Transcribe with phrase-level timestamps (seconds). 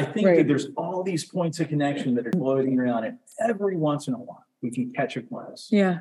[0.00, 0.36] I think Right.
[0.38, 4.14] that there's all these points of connection that are floating around, and every once in
[4.14, 5.68] a while we can catch a glimpse.
[5.70, 6.00] Yeah.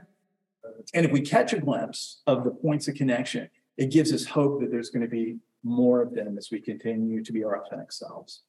[0.93, 4.61] And if we catch a glimpse of the points of connection, it gives us hope
[4.61, 7.91] that there's going to be more of them as we continue to be our authentic
[7.91, 8.43] selves.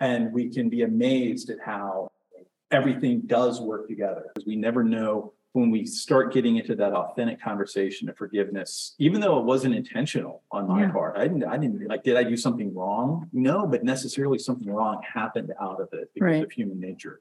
[0.00, 2.10] And we can be amazed at how
[2.70, 7.40] everything does work together because we never know when we start getting into that authentic
[7.40, 10.92] conversation of forgiveness, even though it wasn't intentional on my Yeah.
[10.92, 11.16] part.
[11.16, 13.28] I didn't, I didn't like, did I do something wrong?
[13.32, 16.44] No, but necessarily something wrong happened out of it because Right.
[16.44, 17.20] of human nature.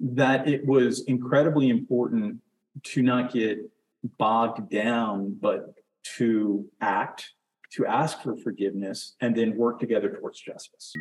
[0.00, 2.40] That it was incredibly important
[2.82, 3.58] to not get
[4.18, 5.74] bogged down, but
[6.16, 7.32] to act,
[7.72, 10.92] to ask for forgiveness, and then work together towards justice.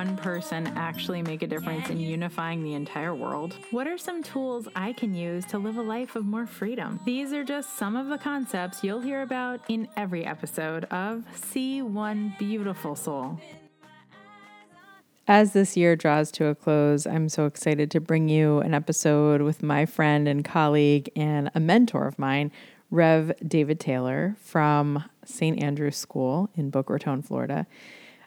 [0.00, 3.54] One person actually make a difference in unifying the entire world?
[3.70, 6.98] What are some tools I can use to live a life of more freedom?
[7.04, 11.82] These are just some of the concepts you'll hear about in every episode of See
[11.82, 13.38] One Beautiful Soul.
[15.28, 19.42] As this year draws to a close, I'm so excited to bring you an episode
[19.42, 22.52] with my friend and colleague and a mentor of mine,
[22.90, 25.62] Rev David Taylor from St.
[25.62, 27.66] Andrew's School in Boca Raton, Florida.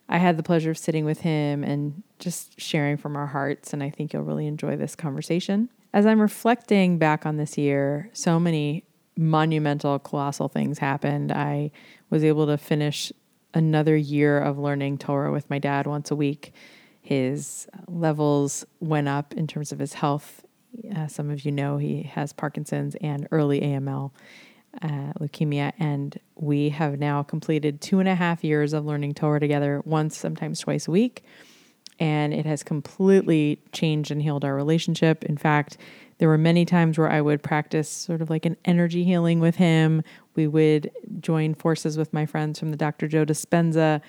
[0.09, 3.81] I had the pleasure of sitting with him and just sharing from our hearts, and
[3.81, 5.69] I think you'll really enjoy this conversation.
[5.93, 8.83] As I'm reflecting back on this year, so many
[9.15, 11.31] monumental, colossal things happened.
[11.31, 11.71] I
[12.09, 13.11] was able to finish
[13.53, 16.53] another year of learning Torah with my dad once a week.
[17.01, 20.45] His levels went up in terms of his health.
[20.95, 24.11] Uh, some of you know he has Parkinson's and early AML,
[24.81, 29.39] uh, leukemia, and we have now completed two and a half years of learning Torah
[29.39, 31.23] together, once, sometimes twice a week.
[31.99, 35.23] And it has completely changed and healed our relationship.
[35.25, 35.77] In fact,
[36.17, 39.55] there were many times where I would practice sort of like an energy healing with
[39.55, 40.01] him.
[40.35, 43.07] We would join forces with my friends from the Dr.
[43.07, 44.01] Joe Dispenza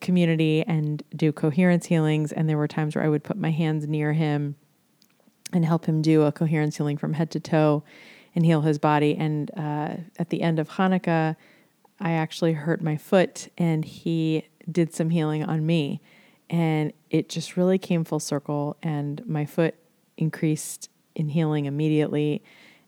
[0.00, 2.32] community and do coherence healings.
[2.32, 4.56] And there were times where I would put my hands near him
[5.52, 7.84] and help him do a coherence healing from head to toe
[8.36, 9.16] and heal his body.
[9.16, 11.34] And uh, at the end of Hanukkah,
[11.98, 16.02] I actually hurt my foot and he did some healing on me.
[16.48, 19.74] And it just really came full circle, and my foot
[20.16, 22.40] increased in healing immediately.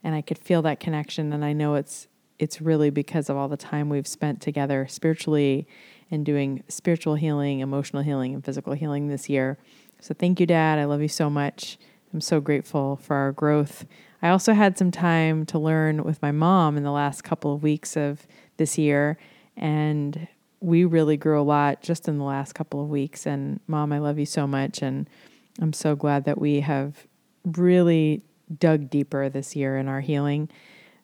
[0.05, 1.33] And I could feel that connection.
[1.33, 2.07] And I know it's
[2.39, 5.67] it's really because of all the time we've spent together spiritually
[6.09, 9.59] and doing spiritual healing, emotional healing, and physical healing this year.
[9.99, 10.79] So thank you, Dad.
[10.79, 11.79] I love you so much.
[12.15, 13.87] I'm so grateful for our growth.
[14.23, 17.63] I also had some time to learn with my mom in the last couple of
[17.63, 19.17] weeks of this year,
[19.57, 20.27] and
[20.61, 23.27] we really grew a lot just in the last couple of weeks.
[23.27, 25.09] And mom, I love you so much, and
[25.61, 27.07] I'm so glad that we have
[27.45, 28.23] really
[28.59, 30.49] dug deeper this year in our healing.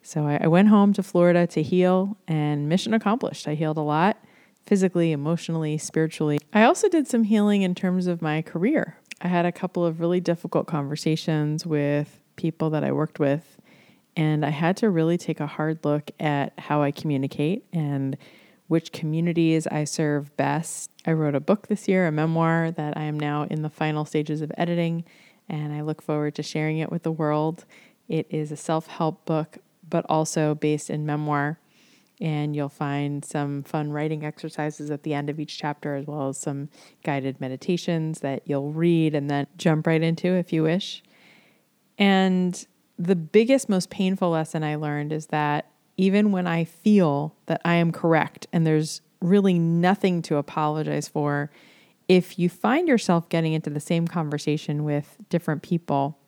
[0.03, 3.47] So I, I went home to Florida to heal, and mission accomplished.
[3.47, 4.19] I healed a lot
[4.67, 6.41] physically, emotionally, spiritually.
[6.53, 8.97] I also did some healing in terms of my career.
[9.21, 13.59] I had a couple of really difficult conversations with people that I worked with,
[14.17, 18.17] and I had to really take a hard look at how I communicate and
[18.69, 20.91] which communities I serve best.
[21.07, 24.05] I wrote a book this year, a memoir that I am now in the final
[24.05, 25.05] stages of editing,
[25.49, 27.65] and I look forward to sharing it with the world.
[28.09, 29.59] It is a self help book,
[29.89, 31.59] but also based in memoir.
[32.21, 36.29] And you'll find some fun writing exercises at the end of each chapter, as well
[36.29, 36.69] as some
[37.03, 41.03] guided meditations that you'll read and then jump right into if you wish.
[41.99, 42.67] And
[42.99, 47.75] the biggest, most painful lesson I learned is that even when I feel that I
[47.75, 51.51] am correct and there's really nothing to apologize for,
[52.09, 56.19] if you find yourself getting into the same conversation with different people,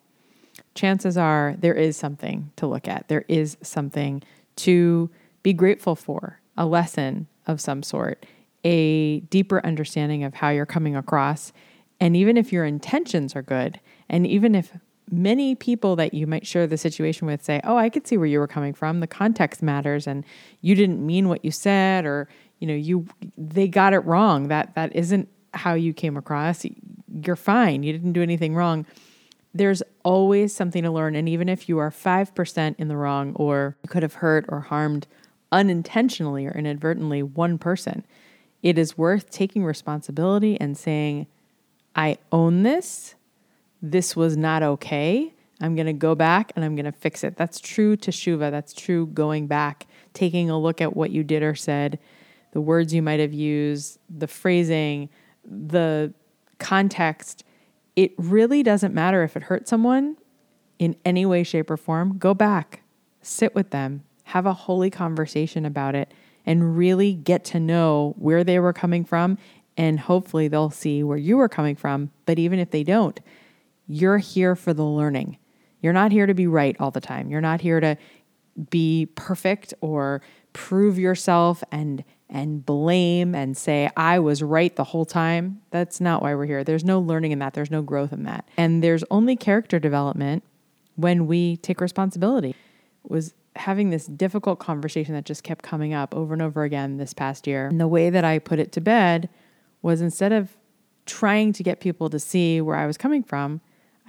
[0.74, 3.08] chances are there is something to look at.
[3.08, 4.22] There is something
[4.56, 5.10] to
[5.42, 8.24] be grateful for, a lesson of some sort,
[8.64, 11.52] a deeper understanding of how you're coming across.
[12.00, 14.72] And even if your intentions are good, and even if
[15.10, 18.26] many people that you might share the situation with say, "Oh, I could see where
[18.26, 19.00] you were coming from.
[19.00, 20.24] The context matters and
[20.60, 23.06] you didn't mean what you said or, you know, you
[23.36, 24.48] they got it wrong.
[24.48, 26.64] That that isn't how you came across.
[27.24, 27.82] You're fine.
[27.82, 28.86] You didn't do anything wrong."
[29.54, 33.76] There's always something to learn and even if you are 5% in the wrong or
[33.82, 35.06] you could have hurt or harmed
[35.50, 38.04] unintentionally or inadvertently one person,
[38.62, 41.26] it is worth taking responsibility and saying,
[41.94, 43.15] "I own this."
[43.90, 45.32] This was not okay.
[45.60, 47.36] I'm going to go back and I'm going to fix it.
[47.36, 48.50] That's true teshuva.
[48.50, 51.98] That's true going back, taking a look at what you did or said,
[52.52, 55.08] the words you might have used, the phrasing,
[55.44, 56.12] the
[56.58, 57.44] context.
[57.96, 60.16] It really doesn't matter if it hurt someone.
[60.78, 62.82] in any way, shape, or form, go back,
[63.22, 66.12] sit with them, have a holy conversation about it,
[66.44, 69.38] and really get to know where they were coming from.
[69.76, 72.10] And hopefully they'll see where you were coming from.
[72.24, 73.18] But even if they don't,
[73.86, 75.38] you're here for the learning.
[75.80, 77.30] You're not here to be right all the time.
[77.30, 77.96] You're not here to
[78.70, 80.22] be perfect or
[80.52, 85.62] prove yourself and and blame and say I was right the whole time.
[85.70, 86.64] That's not why we're here.
[86.64, 87.54] There's no learning in that.
[87.54, 88.48] There's no growth in that.
[88.56, 90.42] And there's only character development
[90.96, 92.50] when we take responsibility.
[93.04, 96.96] It was having this difficult conversation that just kept coming up over and over again
[96.96, 97.68] this past year.
[97.68, 99.28] And the way that I put it to bed
[99.82, 100.56] was instead of
[101.06, 103.60] trying to get people to see where I was coming from,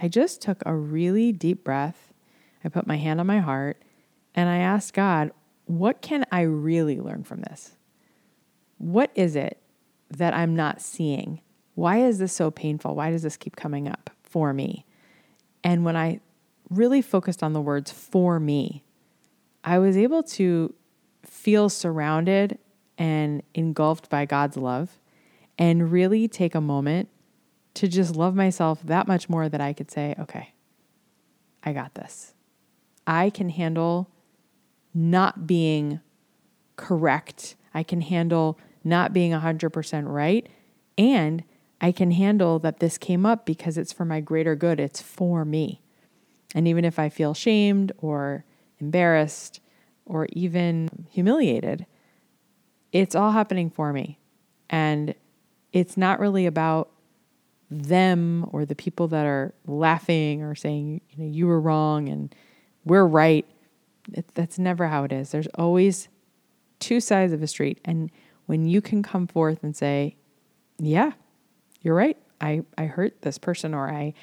[0.01, 2.13] I just took a really deep breath.
[2.63, 3.81] I put my hand on my heart
[4.35, 5.31] and I asked God,
[5.65, 7.71] what can I really learn from this?
[8.77, 9.61] What is it
[10.11, 11.41] that I'm not seeing?
[11.75, 12.95] Why is this so painful?
[12.95, 14.85] Why does this keep coming up for me?
[15.63, 16.19] And when I
[16.69, 18.83] really focused on the words for me,
[19.63, 20.73] I was able to
[21.25, 22.57] feel surrounded
[22.97, 24.97] and engulfed by God's love
[25.57, 27.09] and really take a moment
[27.77, 30.53] to just love myself that much more that I could say, okay,
[31.63, 32.33] I got this.
[33.05, 34.09] I can handle
[34.95, 35.99] not being
[36.75, 37.55] correct.
[37.75, 40.49] I can handle not being 100% right.
[40.97, 41.43] And
[41.79, 44.79] I can handle that this came up because it's for my greater good.
[44.79, 45.81] It's for me.
[46.55, 48.43] And even if I feel shamed or
[48.79, 49.59] embarrassed
[50.07, 51.85] or even humiliated,
[52.91, 54.17] it's all happening for me.
[54.67, 55.13] And
[55.71, 56.89] it's not really about
[57.69, 62.33] them or the people that are laughing or saying, you know, you were wrong and
[62.85, 63.45] we're right.
[64.13, 65.31] It, that's never how it is.
[65.31, 66.07] There's always
[66.79, 67.79] two sides of a street.
[67.83, 68.09] And
[68.45, 70.15] when you can come forth and say,
[70.79, 71.11] yeah,
[71.81, 72.17] you're right.
[72.39, 74.13] I, I hurt this person or I,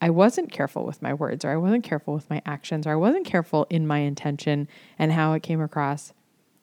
[0.00, 2.96] I wasn't careful with my words or I wasn't careful with my actions or I
[2.96, 4.68] wasn't careful in my intention
[4.98, 6.12] and how it came across.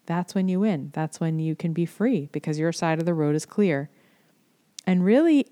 [0.05, 0.91] That's when you win.
[0.93, 3.89] That's when you can be free because your side of the road is clear.
[4.87, 5.45] And really,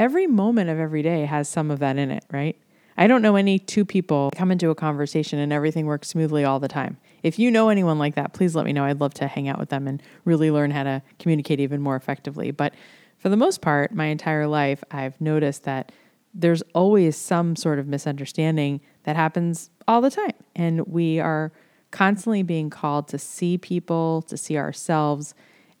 [0.00, 2.56] every moment of every day has some of that in it, right?
[2.96, 6.58] I don't know any two people come into a conversation and everything works smoothly all
[6.58, 6.96] the time.
[7.22, 8.84] If you know anyone like that, please let me know.
[8.84, 11.96] I'd love to hang out with them and really learn how to communicate even more
[11.96, 12.50] effectively.
[12.50, 12.74] But
[13.18, 15.92] for the most part, my entire life, I've noticed that
[16.32, 20.32] there's always some sort of misunderstanding that happens all the time.
[20.56, 21.52] And we are
[21.90, 25.34] constantly being called to see people, to see ourselves,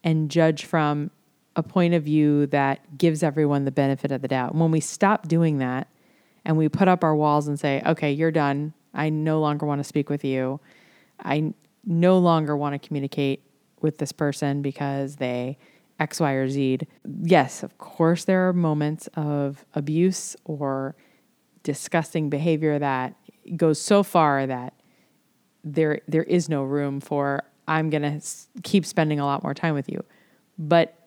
[0.04, 1.10] and judge from
[1.60, 4.54] a point of view that gives everyone the benefit of the doubt.
[4.54, 5.88] When we stop doing that
[6.42, 8.72] and we put up our walls and say, okay, you're done.
[8.94, 10.58] I no longer want to speak with you.
[11.22, 11.52] I
[11.84, 13.42] no longer want to communicate
[13.82, 15.58] with this person because they
[15.98, 16.78] X, Y, or Z.
[17.22, 20.96] Yes, of course, there are moments of abuse or
[21.62, 23.14] disgusting behavior that
[23.54, 24.72] goes so far that
[25.62, 28.26] there there is no room for I'm going to
[28.62, 30.02] keep spending a lot more time with you.
[30.58, 30.99] But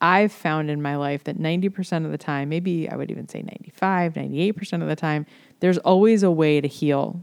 [0.00, 3.42] I've found in my life that 90% of the time, maybe I would even say
[3.42, 5.26] 95, 98% of the time,
[5.60, 7.22] there's always a way to heal.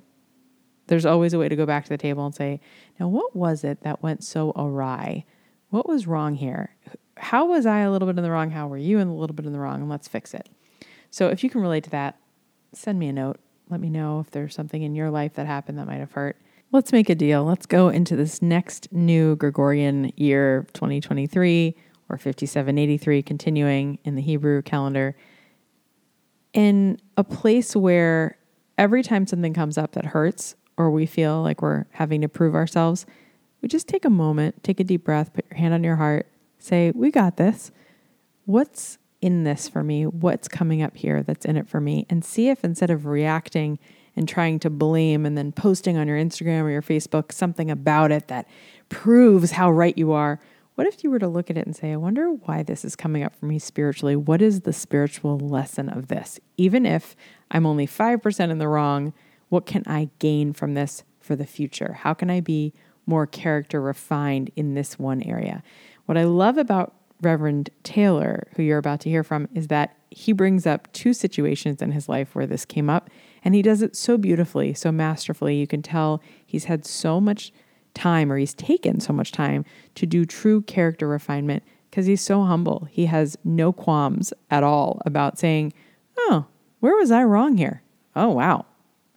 [0.86, 2.62] There's always a way to go back to the table and say,
[3.00, 5.26] now, what was it that went so awry?
[5.70, 6.76] What was wrong here?
[7.18, 8.52] How was I a little bit in the wrong?
[8.52, 9.82] How were you in a little bit in the wrong?
[9.82, 10.48] And let's fix it.
[11.10, 12.20] So if you can relate to that,
[12.74, 13.40] send me a note.
[13.70, 16.38] Let me know if there's something in your life that happened that might have hurt.
[16.72, 17.44] Let's make a deal.
[17.44, 21.76] Let's go into this next new Gregorian year, 2023
[22.09, 25.16] or 5783, continuing in the Hebrew calendar,
[26.54, 28.37] in a place where
[28.78, 32.56] every time something comes up that hurts or we feel like we're having to prove
[32.56, 33.06] ourselves,
[33.61, 36.28] we just take a moment, take a deep breath, put your hand on your heart,
[36.59, 37.71] say, We got this.
[38.45, 40.06] What's in this for me?
[40.06, 42.06] What's coming up here that's in it for me?
[42.09, 43.80] And see if instead of reacting
[44.16, 48.11] and trying to blame and then posting on your Instagram or your Facebook something about
[48.11, 48.47] it that
[48.90, 50.40] proves how right you are,
[50.78, 52.96] what if you were to look at it and say, I wonder why this is
[52.96, 54.16] coming up for me spiritually?
[54.16, 56.40] What is the spiritual lesson of this?
[56.56, 57.16] Even if
[57.50, 59.12] I'm only 5% in the wrong,
[59.50, 61.94] what can I gain from this for the future?
[61.94, 62.76] How can I be
[63.07, 65.64] more character refined in this one area?
[66.06, 66.94] What I love about
[67.24, 71.81] Reverend Taylor, who you're about to hear from, is that he brings up two situations
[71.81, 73.10] in his life where this came up,
[73.44, 75.56] and he does it so beautifully, so masterfully.
[75.56, 77.52] You can tell he's had so much
[77.97, 82.44] time or he's taken so much time to do true character refinement because he's so
[82.44, 82.87] humble.
[82.92, 85.73] He has no qualms at all about saying,
[86.18, 86.45] Oh,
[86.80, 87.81] where was I wrong here?
[88.16, 88.66] Oh, wow.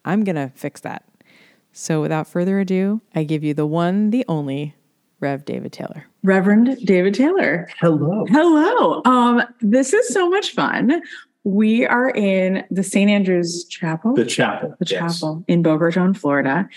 [0.04, 1.04] I'm going to fix that.
[1.72, 4.75] So without further ado, I give you the one, the only
[5.20, 6.06] Rev David Taylor.
[6.22, 7.68] Reverend David Taylor.
[7.78, 8.25] Hello.
[8.28, 9.02] Hello.
[9.04, 11.02] Um, this is so much fun.
[11.44, 13.10] We are in the St.
[13.10, 14.75] Andrew's Chapel, The chapel.
[14.78, 15.20] the yes.
[15.20, 16.68] chapel in Boca Raton, Florida.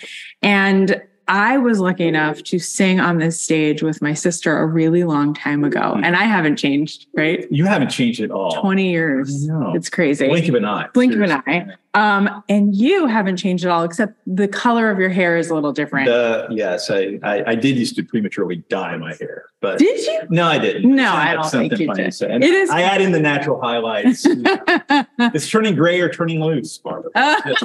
[0.41, 5.03] And I was lucky enough to sing on this stage with my sister a really
[5.03, 5.93] long time ago.
[5.95, 6.03] Hmm.
[6.03, 7.47] And I haven't changed, right?
[7.51, 8.59] You haven't changed at all.
[8.61, 9.47] 20 years.
[9.73, 10.27] It's crazy.
[10.27, 10.87] Blink of an eye.
[10.93, 11.67] Blink of an eye.
[11.95, 15.55] Um, and you haven't changed at all, except the color of your hair is a
[15.55, 16.07] little different.
[16.07, 20.21] The, yes, I, I, I did used to prematurely dye my hair, but Did you?
[20.29, 20.95] no, I didn't.
[20.95, 22.05] No, I don't think you did.
[22.05, 22.31] to say.
[22.31, 24.25] And It is- I add in the natural highlights.
[24.27, 27.11] it's turning gray or turning loose, Barbara.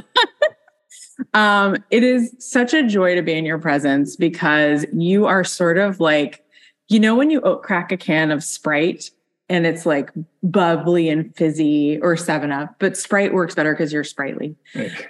[1.35, 5.79] um, it is such a joy to be in your presence because you are sort
[5.79, 6.45] of like,
[6.89, 9.11] you know, when you crack a can of Sprite
[9.51, 10.11] and it's like
[10.43, 14.55] bubbly and fizzy or Seven Up, but Sprite works better because you're sprightly.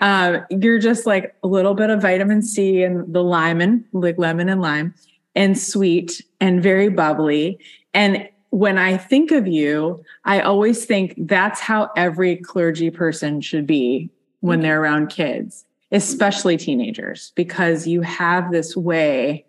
[0.00, 4.17] Um, you're just like a little bit of vitamin C and the lime and like
[4.19, 4.95] lemon and lime
[5.35, 7.59] and sweet and very bubbly.
[7.95, 13.67] And when I think of you, I always think that's how every clergy person should
[13.67, 14.11] be
[14.41, 19.45] when they're around kids, especially teenagers, because you have this way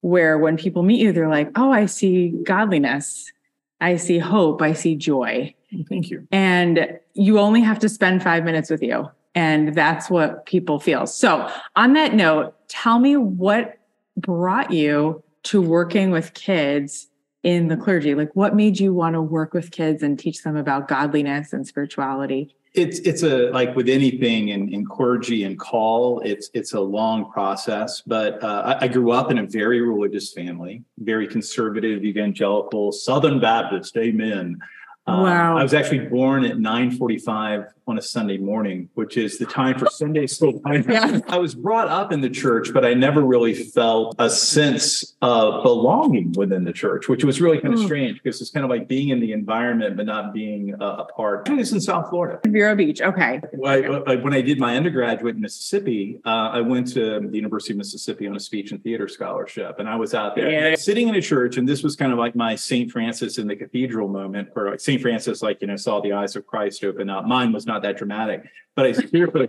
[0.00, 3.32] where when people meet you, they're like, oh, I see godliness.
[3.80, 4.62] I see hope.
[4.62, 5.54] I see joy
[5.88, 6.26] Thank you.
[6.30, 9.10] and you only have to spend five minutes with you.
[9.34, 11.06] And that's what people feel.
[11.06, 13.78] So, on that note, tell me what
[14.16, 17.08] brought you to working with kids
[17.42, 18.14] in the clergy?
[18.14, 21.66] Like, what made you want to work with kids and teach them about godliness and
[21.66, 22.54] spirituality?
[22.74, 27.30] It's it's a like with anything in, in clergy and call, it's it's a long
[27.30, 28.00] process.
[28.00, 33.40] But uh, I, I grew up in a very religious family, very conservative, evangelical, Southern
[33.40, 33.96] Baptist.
[33.98, 34.58] Amen.
[35.06, 35.58] Uh, Wow.
[35.58, 39.86] I was actually born at 9:45 on a Sunday morning, which is the time for
[39.90, 40.60] Sunday school.
[40.88, 41.18] Yeah.
[41.28, 45.64] I was brought up in the church, but I never really felt a sense of
[45.64, 47.86] belonging within the church, which was really kind of Hmm.
[47.86, 51.04] strange because it's kind of like being in the environment but not being uh, a
[51.12, 51.48] part.
[51.50, 52.38] I was in South Florida.
[52.46, 53.02] Vero Beach.
[53.02, 53.40] Okay.
[53.66, 57.72] I, I- when I did my undergraduate in Mississippi, uh, I went to the University
[57.72, 60.74] of Mississippi on a speech and theater scholarship, and I was out there Yeah.
[60.76, 62.88] sitting in a church, and this was kind of like my St.
[62.92, 64.91] Francis in the cathedral moment, where like St.
[64.98, 67.26] Francis, like you know, saw the eyes of Christ open up.
[67.26, 68.44] Mine was not that dramatic,
[68.74, 69.48] but I seriously.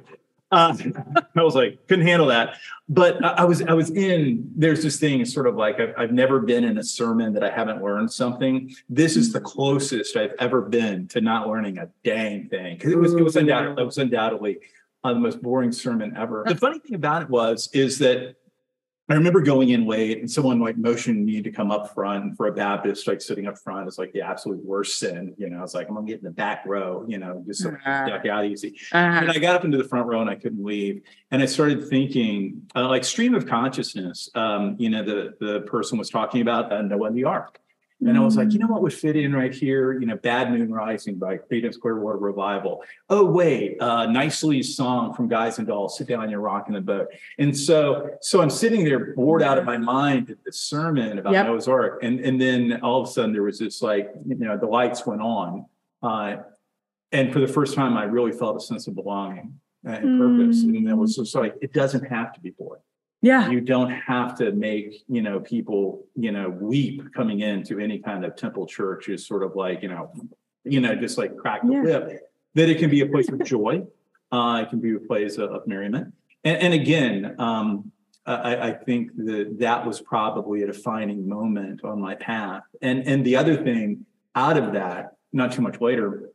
[0.51, 0.77] Uh,
[1.35, 2.57] I was like, couldn't handle that.
[2.87, 4.51] But I, I was, I was in.
[4.55, 7.49] There's this thing, sort of like I've, I've never been in a sermon that I
[7.49, 8.71] haven't learned something.
[8.87, 12.99] This is the closest I've ever been to not learning a dang thing because it
[12.99, 14.59] was, it was undoubtedly, it was undoubtedly
[15.03, 16.43] uh, the most boring sermon ever.
[16.47, 18.35] The funny thing about it was, is that
[19.09, 22.47] I remember going in late and someone like motioned me to come up front for
[22.47, 25.33] a Baptist, like sitting up front is like the absolute worst sin.
[25.37, 27.63] You know, I was like, I'm gonna get in the back row, you know, just
[27.63, 28.77] so Uh, duck out easy.
[28.93, 31.01] uh, And I got up into the front row and I couldn't leave.
[31.31, 34.29] And I started thinking, uh, like stream of consciousness.
[34.35, 37.59] Um, you know, the the person was talking about uh, Noah and the Ark.
[38.07, 39.99] And I was like, you know what would fit in right here?
[39.99, 42.83] You know, Bad Moon Rising by Creedence Clearwater Revival.
[43.09, 47.07] Oh, wait, uh, Nicely song from Guys and Dolls, Sit Down, You're Rocking the Boat.
[47.39, 51.33] And so, so I'm sitting there bored out of my mind at this sermon about
[51.33, 51.45] Yep.
[51.45, 51.99] Noah's Ark.
[52.03, 55.05] And, and then all of a sudden there was this like, you know, the lights
[55.05, 55.65] went on.
[56.01, 56.37] Uh,
[57.11, 60.63] and for the first time, I really felt a sense of belonging and purpose.
[60.63, 62.81] And it was just like, it doesn't have to be boring
[63.23, 63.49] yeah.
[63.49, 68.23] you don't have to make you know people you know weep coming into any kind
[68.25, 70.11] of temple church is sort of like you know
[70.63, 71.81] you know just like crack the Yeah.
[71.81, 72.21] whip
[72.53, 73.83] that it can be a place of joy
[74.31, 76.13] uh it can be a place of, of merriment
[76.43, 77.91] and, and again um
[78.25, 83.25] I, I think that that was probably a defining moment on my path and and
[83.25, 86.29] the other thing out of that not too much later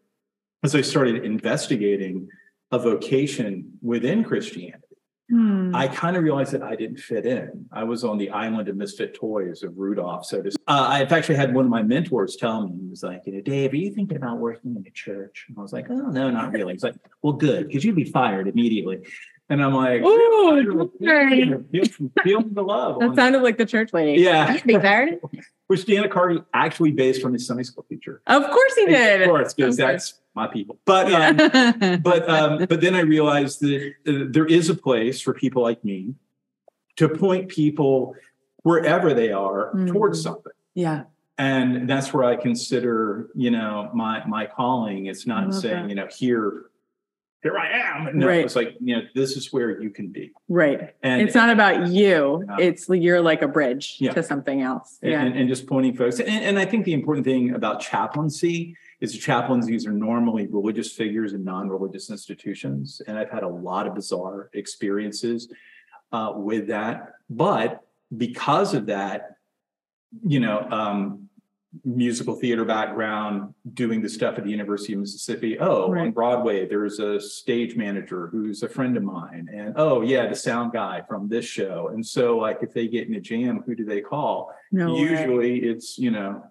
[0.65, 2.29] as i started investigating
[2.73, 4.88] a vocation within christianity
[5.31, 5.75] Hmm.
[5.75, 7.67] I kind of realized that I didn't fit in.
[7.71, 10.25] I was on the island of misfit toys of Rudolph.
[10.25, 13.23] So to, uh, I've actually had one of my mentors tell me, he was like,
[13.27, 15.45] you know, Dave, are you thinking about working in the church?
[15.49, 16.73] And I was like, oh, no, not really.
[16.73, 19.01] He's like, well, good, because you'd be fired immediately.
[19.51, 23.01] And I'm like, Ooh, feel, feel the love.
[23.01, 24.23] that sounded like the church lady.
[24.23, 24.53] Yeah.
[24.53, 25.21] You'd be fired?
[25.69, 28.21] Which Dana Carvey actually based from his Sunday school teacher.
[28.27, 29.23] Of course he did.
[29.23, 30.79] Of course, because that's my people.
[30.85, 35.35] But um, but um, but then I realized that uh, there is a place for
[35.35, 36.15] people like me
[36.97, 38.15] to point people
[38.63, 39.89] wherever they are Mhm.
[39.93, 40.53] towards something.
[40.75, 41.05] yeah.
[41.41, 45.07] And that's where I consider, you know, my my calling.
[45.07, 45.89] It's not saying, that.
[45.89, 46.65] you know, here,
[47.43, 48.19] here I am.
[48.19, 48.45] No, Right.
[48.45, 50.33] it's like, you know, this is where you can be.
[50.49, 50.95] Right.
[51.03, 52.45] And it's not about you.
[52.47, 52.57] No.
[52.59, 54.13] It's you're like a bridge Yeah.
[54.13, 54.99] to something else.
[55.03, 55.23] and, Yeah.
[55.25, 56.19] and, and just pointing folks.
[56.19, 60.91] And, and I think the important thing about chaplaincy is the chaplaincies are normally religious
[60.93, 63.01] figures in non-religious institutions.
[63.07, 65.53] And I've had a lot of bizarre experiences
[66.11, 67.15] uh, with that.
[67.31, 67.83] But
[68.17, 69.37] because of that,
[70.27, 71.28] you know, um,
[71.85, 75.59] musical theater background, doing the stuff at the University of Mississippi.
[75.59, 79.49] Oh, on Broadway, there's a stage manager who's a friend of mine.
[79.53, 81.91] And oh, yeah, the sound guy from this show.
[81.93, 84.53] And so, like, if they get in a jam, who do they call?
[84.73, 85.01] No way.
[85.01, 86.45] Usually it's, you know,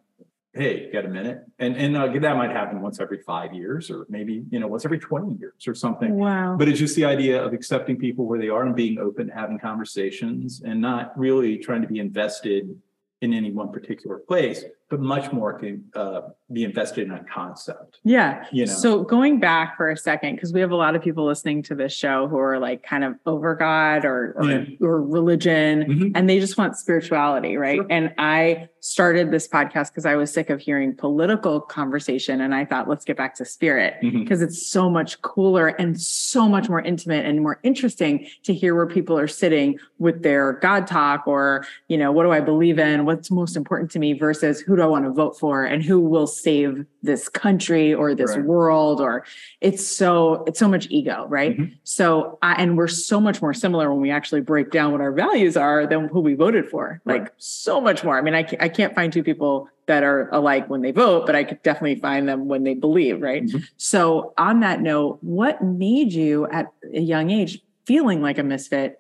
[0.54, 1.44] hey, got a minute?
[1.60, 4.86] And and uh, that might happen once every five years or maybe, you know, once
[4.86, 6.16] every 20 years or something.
[6.16, 6.56] Wow.
[6.58, 9.34] But it's just the idea of accepting people where they are and being open, to
[9.34, 12.76] having conversations and not really trying to be invested
[13.22, 18.00] in any one particular place, but much more can uh, be invested in a concept.
[18.06, 18.46] Yeah.
[18.52, 18.72] You know.
[18.72, 21.76] So going back for a second, because we have a lot of people listening to
[21.76, 24.66] this show who are like kind of over God or or, Yeah.
[24.82, 26.12] or religion, Mhm.
[26.16, 27.78] and they just want spirituality, right?
[27.78, 27.88] Sure.
[27.90, 32.64] And I started this podcast because I was sick of hearing political conversation, and I
[32.64, 36.80] thought, let's get back to spirit because it's so much cooler and so much more
[36.80, 41.66] intimate and more interesting to hear where people are sitting with their God talk or,
[41.90, 43.04] you know, what do I believe in?
[43.04, 46.00] What's most important to me versus who do I want to vote for and who
[46.00, 48.46] will save this country or this Right.
[48.46, 49.26] world or
[49.60, 51.58] it's so it's so much ego, right?
[51.58, 51.74] Mhm.
[51.84, 55.12] So I, and we're so much more similar when we actually break down what our
[55.12, 57.02] values are than who we voted for.
[57.06, 57.32] Like Right.
[57.38, 58.18] so much more.
[58.18, 61.26] I mean, I ca- I can't find two people that are alike when they vote,
[61.26, 63.46] but I could definitely find them when they believe, right?
[63.46, 63.64] Mhm.
[63.78, 69.00] So, on that note, what made you at a young age feeling like a misfit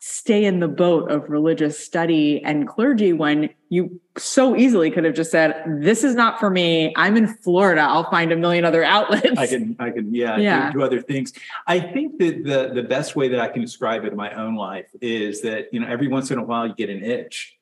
[0.00, 5.14] stay in the boat of religious study and clergy when you so easily could have
[5.14, 6.92] just said, This is not for me.
[6.96, 7.80] I'm in Florida.
[7.82, 9.36] I'll find a million other outlets.
[9.36, 10.70] I can, I can, yeah, Yeah.
[10.72, 11.32] do, do other things.
[11.66, 14.54] I think that the the best way that I can describe it in my own
[14.56, 17.58] life is that you know every once in a while you get an itch,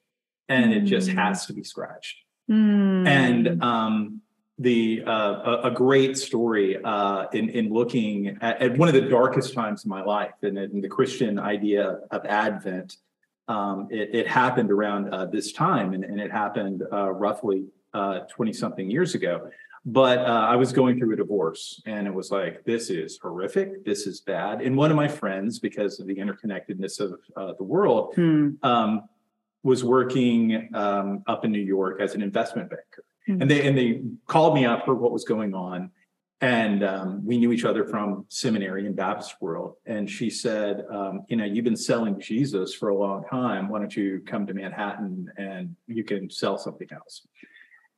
[0.48, 1.14] and it just Mm.
[1.14, 2.18] has to be scratched.
[2.48, 3.06] Hmm.
[3.06, 4.20] And um,
[4.58, 9.08] the uh, a, a great story uh, in in looking at, at one of the
[9.08, 12.96] darkest times in my life, and in the Christian idea of Advent,
[13.48, 17.66] um, it, it happened around uh, this time, and, and it happened uh, roughly
[18.34, 19.50] twenty something years ago.
[19.88, 23.84] But uh, I was going through a divorce, and it was like, this is horrific.
[23.84, 24.60] This is bad.
[24.60, 28.50] And one of my friends, because of the interconnectedness of uh, the world, Hmm.
[28.64, 29.08] um,
[29.62, 33.42] was working um, up in New York as an investment banker, Hmm.
[33.42, 35.90] and they and they called me up, for what was going on,
[36.40, 39.74] and um, we knew each other from seminary and Baptist world.
[39.86, 43.68] And she said, um, "You know, you've been selling Jesus for a long time.
[43.68, 47.26] Why don't you come to Manhattan and you can sell something else?"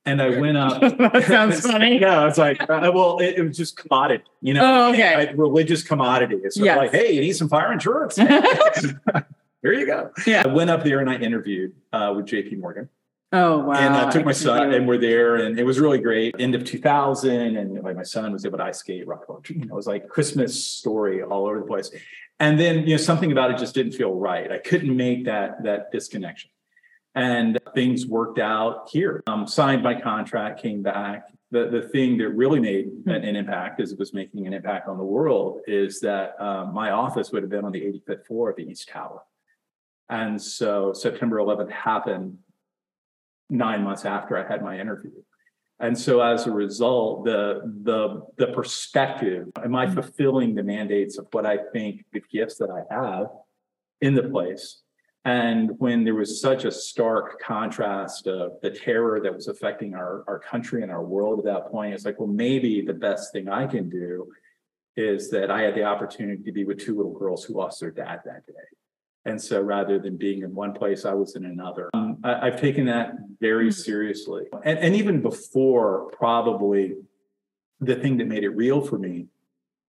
[0.05, 0.79] And I went up.
[0.97, 1.99] that sounds funny.
[1.99, 5.13] Yeah, it's like, uh, well, it, it was just commodity, you know, Oh, okay.
[5.15, 6.37] like religious commodity.
[6.43, 6.77] It's Yes.
[6.77, 8.15] like, hey, you need some fire insurance?
[9.61, 10.09] Here you go.
[10.25, 10.43] Yeah.
[10.45, 12.87] I went up there and I interviewed uh, with JP Morgan
[13.31, 13.73] Oh wow!
[13.73, 16.35] and I took my son and we're there and it was really great.
[16.39, 19.47] End of 2000 and like my son was able to ice skate, rock rock.
[19.49, 21.91] You know, it was like Christmas story all over the place.
[22.39, 24.51] And then, you know, something about it just didn't feel right.
[24.51, 26.49] I couldn't make that, that disconnection.
[27.15, 29.23] And things worked out here.
[29.27, 31.23] Um, signed my contract, came back.
[31.51, 34.87] The, the thing that really made an, an impact as it was making an impact
[34.87, 38.51] on the world is that um, my office would have been on the 85th floor
[38.51, 39.23] of the East Tower.
[40.07, 42.37] And so September 11th happened
[43.49, 45.11] nine months after I had my interview.
[45.79, 49.95] And so as a result, the the the perspective, am I mm-hmm.
[49.95, 53.27] fulfilling the mandates of what I think the gifts that I have
[54.01, 54.81] in the place?
[55.25, 60.23] And when there was such a stark contrast of the terror that was affecting our,
[60.27, 63.49] our country and our world at that point, it's like, well, maybe the best thing
[63.49, 64.31] I can do
[64.95, 67.91] is that I had the opportunity to be with two little girls who lost their
[67.91, 68.53] dad that day.
[69.29, 71.89] And so rather than being in one place, I was in another.
[71.93, 73.71] Um, I, I've taken that very Hmm.
[73.71, 74.45] seriously.
[74.63, 76.95] And, and even before, probably
[77.79, 79.27] the thing that made it real for me,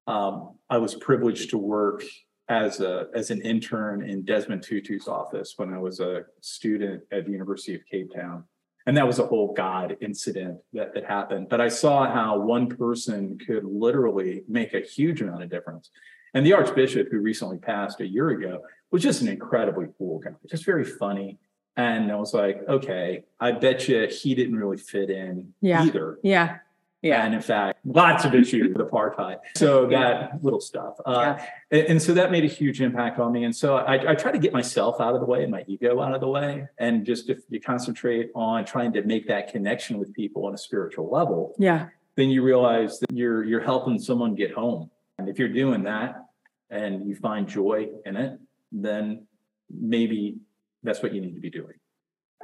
[0.06, 2.02] um, I was privileged to work
[2.48, 7.24] as a as an intern in Desmond Tutu's office when I was a student at
[7.24, 8.44] the University of Cape Town.
[8.86, 11.48] And that was a whole God incident that, that happened.
[11.48, 15.90] But I saw how one person could literally make a huge amount of difference.
[16.34, 20.30] And the Archbishop, who recently passed a year ago, was just an incredibly cool guy,
[20.48, 21.38] just very funny.
[21.76, 25.84] And I was like, okay, I bet you he didn't really fit in Yeah.
[25.84, 26.18] either.
[26.22, 26.58] yeah,
[27.00, 27.24] yeah.
[27.24, 29.38] And in fact, lots of issues with apartheid.
[29.56, 30.96] So that little stuff.
[31.06, 31.38] Uh,
[31.70, 33.44] and, and so that made a huge impact on me.
[33.44, 36.00] And so I, I try to get myself out of the way and my ego
[36.00, 36.66] out of the way.
[36.78, 40.58] And just if you concentrate on trying to make that connection with people on a
[40.58, 41.86] spiritual level, yeah.
[42.16, 44.90] then you realize that you're you're helping someone get home.
[45.18, 46.26] And if you're doing that
[46.68, 48.38] and you find joy in it,
[48.72, 49.26] then
[49.70, 50.38] maybe
[50.82, 51.74] that's what you need to be doing.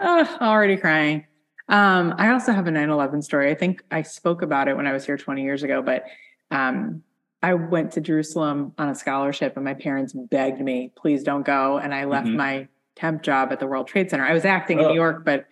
[0.00, 1.26] Oh, already crying.
[1.68, 3.50] Um, I also have a 9-11 story.
[3.50, 6.04] I think I spoke about it when I was here 20 years ago, but
[6.50, 7.02] um,
[7.42, 11.78] I went to Jerusalem on a scholarship and my parents begged me, please don't go.
[11.78, 12.36] And I left Mhm.
[12.36, 14.24] my temp job at the World Trade Center.
[14.24, 14.88] I was acting in Oh.
[14.88, 15.46] New York, but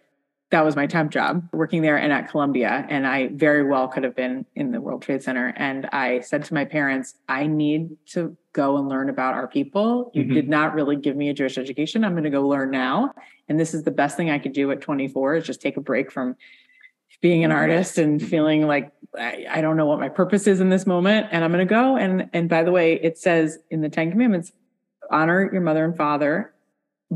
[0.55, 2.87] that was my temp job working there and at Columbia.
[2.89, 5.53] And I very well could have been in the World Trade Center.
[5.57, 10.13] And I said to my parents, I need to go and learn about our people.
[10.15, 10.35] You Mhm.
[10.35, 12.05] did not really give me a Jewish education.
[12.05, 13.13] I'm going to go learn now.
[13.49, 15.81] And this is the best thing I could do at 24 is just take a
[15.81, 16.37] break from
[17.21, 20.69] being an artist and feeling like I, I don't know what my purpose is in
[20.69, 21.27] this moment.
[21.33, 21.97] And I'm going to go.
[21.97, 24.53] And, and by the way, it says in the 10 commandments,
[25.11, 26.54] honor your mother and father,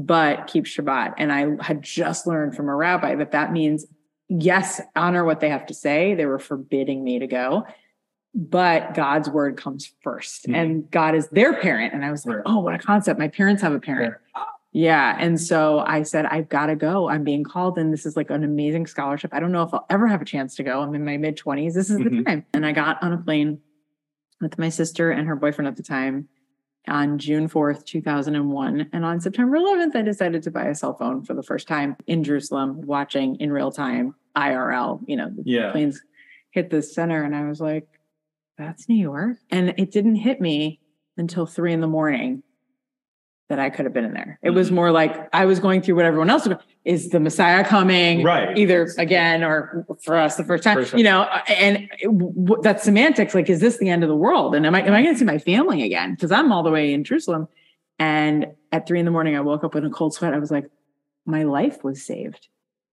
[0.07, 1.15] but keep Shabbat.
[1.19, 3.87] And I had just learned from a rabbi that that means,
[4.29, 6.15] yes, honor what they have to say.
[6.15, 7.67] They were forbidding me to go,
[8.35, 10.55] but God's word comes 1st Mhm.
[10.57, 11.95] and God is their parent.
[11.95, 12.43] And I was like, Right.
[12.47, 13.19] oh, what a concept.
[13.19, 14.15] My parents have a parent.
[14.73, 15.17] Yeah.
[15.19, 17.09] And so I said, I've got to go.
[17.09, 19.33] I'm being called, and this is like an amazing scholarship.
[19.33, 20.83] I don't know if I'll ever have a chance to go.
[20.83, 21.75] I'm in my mid 20s.
[21.75, 22.25] This is the Mhm.
[22.27, 22.45] time.
[22.53, 23.61] And I got on a plane
[24.43, 26.29] with my sister and her boyfriend at the time
[26.89, 28.89] on June 4th, 2001.
[28.93, 31.97] And on September 11th, I decided to buy a cell phone for the first time
[32.07, 35.73] in Jerusalem, watching in real time IRL, you know, the Yeah.
[35.73, 36.03] planes
[36.51, 37.23] hit the center.
[37.23, 37.87] And I was like,
[38.57, 39.37] that's New York.
[39.51, 40.81] And it didn't hit me
[41.17, 42.43] until three in the morning
[43.49, 44.39] that I could have been in there.
[44.43, 44.75] It was Mhm.
[44.75, 46.59] more like I was going through what everyone else was.
[46.89, 48.23] Is the Messiah coming?
[48.23, 48.57] Right.
[48.57, 50.99] Either again or for us the first time, First time.
[50.99, 53.35] you know, and w- that's semantics.
[53.35, 54.55] Like, is this the end of the world?
[54.55, 56.15] And am I, am I going to see my family again?
[56.15, 57.47] Because I'm all the way in Jerusalem.
[57.99, 60.33] And at three in the morning, I woke up with a cold sweat.
[60.33, 60.71] I was like,
[61.27, 62.49] my life was saved.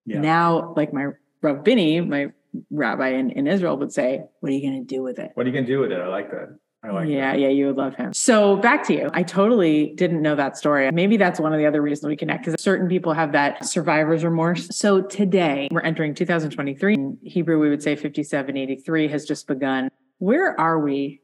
[0.06, 0.20] Yeah.
[0.20, 2.34] Now, like my Rav Bini, my
[2.70, 5.32] rabbi in, in Israel would say, what are you going to do with it?
[5.36, 6.02] What are you gonna do with it?
[6.02, 6.58] I like that.
[6.94, 7.40] Like yeah, that.
[7.40, 8.14] yeah, you would love him.
[8.14, 9.10] So back to you.
[9.14, 10.90] I totally didn't know that story.
[10.92, 14.24] Maybe that's one of the other reasons we connect because certain people have that survivor's
[14.24, 14.68] remorse.
[14.76, 16.94] So today we're entering 2023.
[16.94, 19.90] In Hebrew, we would say 5783 has just begun.
[20.20, 21.22] Where are we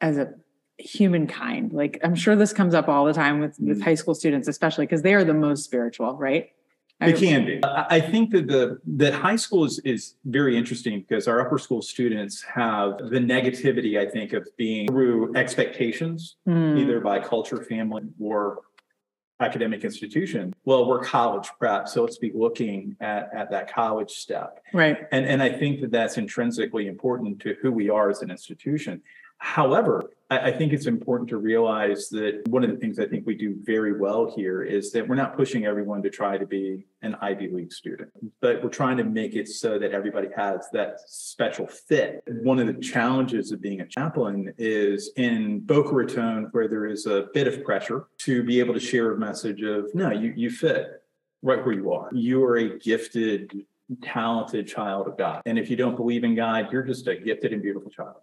[0.00, 0.32] as a
[0.78, 1.72] humankind?
[1.72, 3.84] Like I'm sure this comes up all the time with, with Mm.
[3.84, 6.50] high school students, especially because they are the most spiritual, right?
[7.00, 7.64] It I- can be.
[7.64, 11.58] I, I think that the that high school is is very interesting because our upper
[11.58, 16.76] school students have the negativity, I think, of being through expectations, Hmm.
[16.76, 18.60] either by culture, family, or
[19.40, 20.54] academic institution.
[20.66, 24.62] Well, we're college prep, so let's be looking at at that college step.
[24.74, 24.98] Right.
[25.12, 29.00] And and I think that that's intrinsically important to who we are as an institution.
[29.40, 33.34] However, I, think it's important to realize that one of the things I think we
[33.34, 37.16] do very well here is that we're not pushing everyone to try to be an
[37.20, 41.66] Ivy League student, but we're trying to make it so that everybody has that special
[41.66, 42.22] fit.
[42.28, 47.06] One of the challenges of being a chaplain is in Boca Raton, where there is
[47.06, 50.50] a bit of pressure to be able to share a message of, no, you, you
[50.50, 51.02] fit
[51.42, 52.08] right where you are.
[52.12, 53.64] You are a gifted,
[54.02, 55.42] talented child of God.
[55.46, 58.16] And if you don't believe in God, you're just a gifted and beautiful child.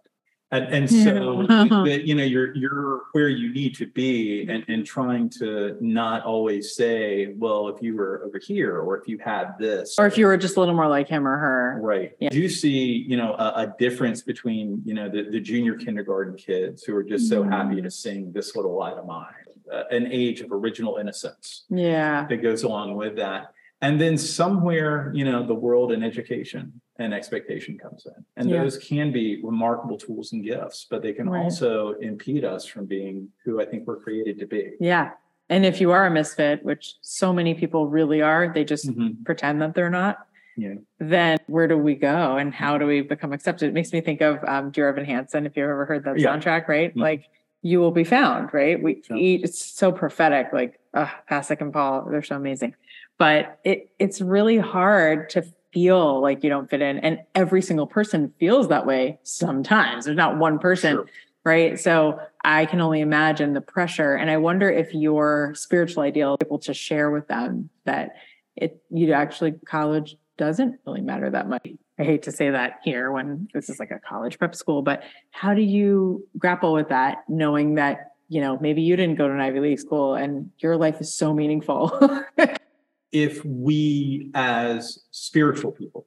[0.50, 1.42] And, and so
[1.84, 6.74] you know, you're, you're where you need to be and, and trying to not always
[6.74, 9.96] say, well, if you were over here, or if you had this.
[9.98, 11.78] Or if you were just a little more like him or her.
[11.82, 12.12] Right.
[12.18, 12.30] Yeah.
[12.30, 16.34] Do you see, you know, a, a difference between, you know, the, the junior kindergarten
[16.36, 17.50] kids who are just so Mm.
[17.52, 19.26] happy to sing this little light of mine,
[19.72, 22.26] uh, an age of original innocence Yeah.
[22.28, 23.52] that goes along with that.
[23.80, 28.24] And then somewhere, you know, the world and education and expectation comes in.
[28.36, 28.62] And Yeah.
[28.62, 31.44] those can be remarkable tools and gifts, but they can Right.
[31.44, 34.72] also impede us from being who I think we're created to be.
[34.80, 35.12] Yeah.
[35.48, 39.24] And if you are a misfit, which so many people really are, they just Mhm.
[39.24, 40.26] pretend that they're not.
[40.56, 40.74] Yeah.
[40.98, 43.68] Then where do we go and how do we become accepted?
[43.68, 46.34] It makes me think of um, Dear Evan Hansen, if you've ever heard that Yeah.
[46.36, 46.92] soundtrack, right?
[46.94, 47.00] Mhm.
[47.00, 47.24] Like
[47.62, 48.80] you will be found, right?
[48.82, 49.16] We Sure.
[49.16, 52.74] eat, it's so prophetic, like uh, Pasek and Paul, they're so amazing.
[53.18, 56.98] But it it's really hard to feel like you don't fit in.
[56.98, 60.04] And every single person feels that way sometimes.
[60.06, 61.06] There's not one person Sure.
[61.44, 61.78] right?
[61.78, 64.14] So I can only imagine the pressure.
[64.14, 68.16] And I wonder if your spiritual ideal able to share with them that
[68.56, 71.66] it you actually college doesn't really matter that much.
[71.98, 75.02] I hate to say that here when this is like a college prep school, but
[75.30, 79.34] how do you grapple with that knowing that, you know, maybe you didn't go to
[79.34, 81.98] an Ivy League school and your life is so meaningful?
[83.12, 86.06] if we as spiritual people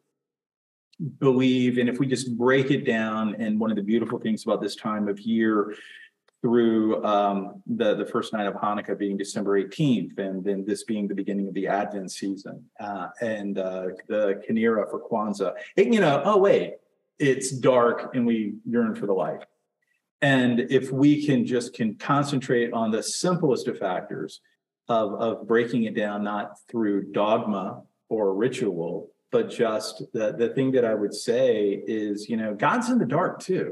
[1.19, 4.61] believe and if we just break it down and one of the beautiful things about
[4.61, 5.73] this time of year
[6.41, 11.07] through um, the the first night of Hanukkah being December 18th, and then this being
[11.07, 15.53] the beginning of the Advent season, uh, and uh, the Kinara for Kwanzaa.
[15.75, 16.77] It, you know, oh wait,
[17.19, 19.43] it's dark and we yearn for the light.
[20.23, 24.41] And if we can just can concentrate on the simplest of factors
[24.91, 28.91] of of breaking it down, not through dogma or ritual,
[29.31, 33.05] but just the the thing that I would say is, you know, God's in the
[33.05, 33.67] dark too.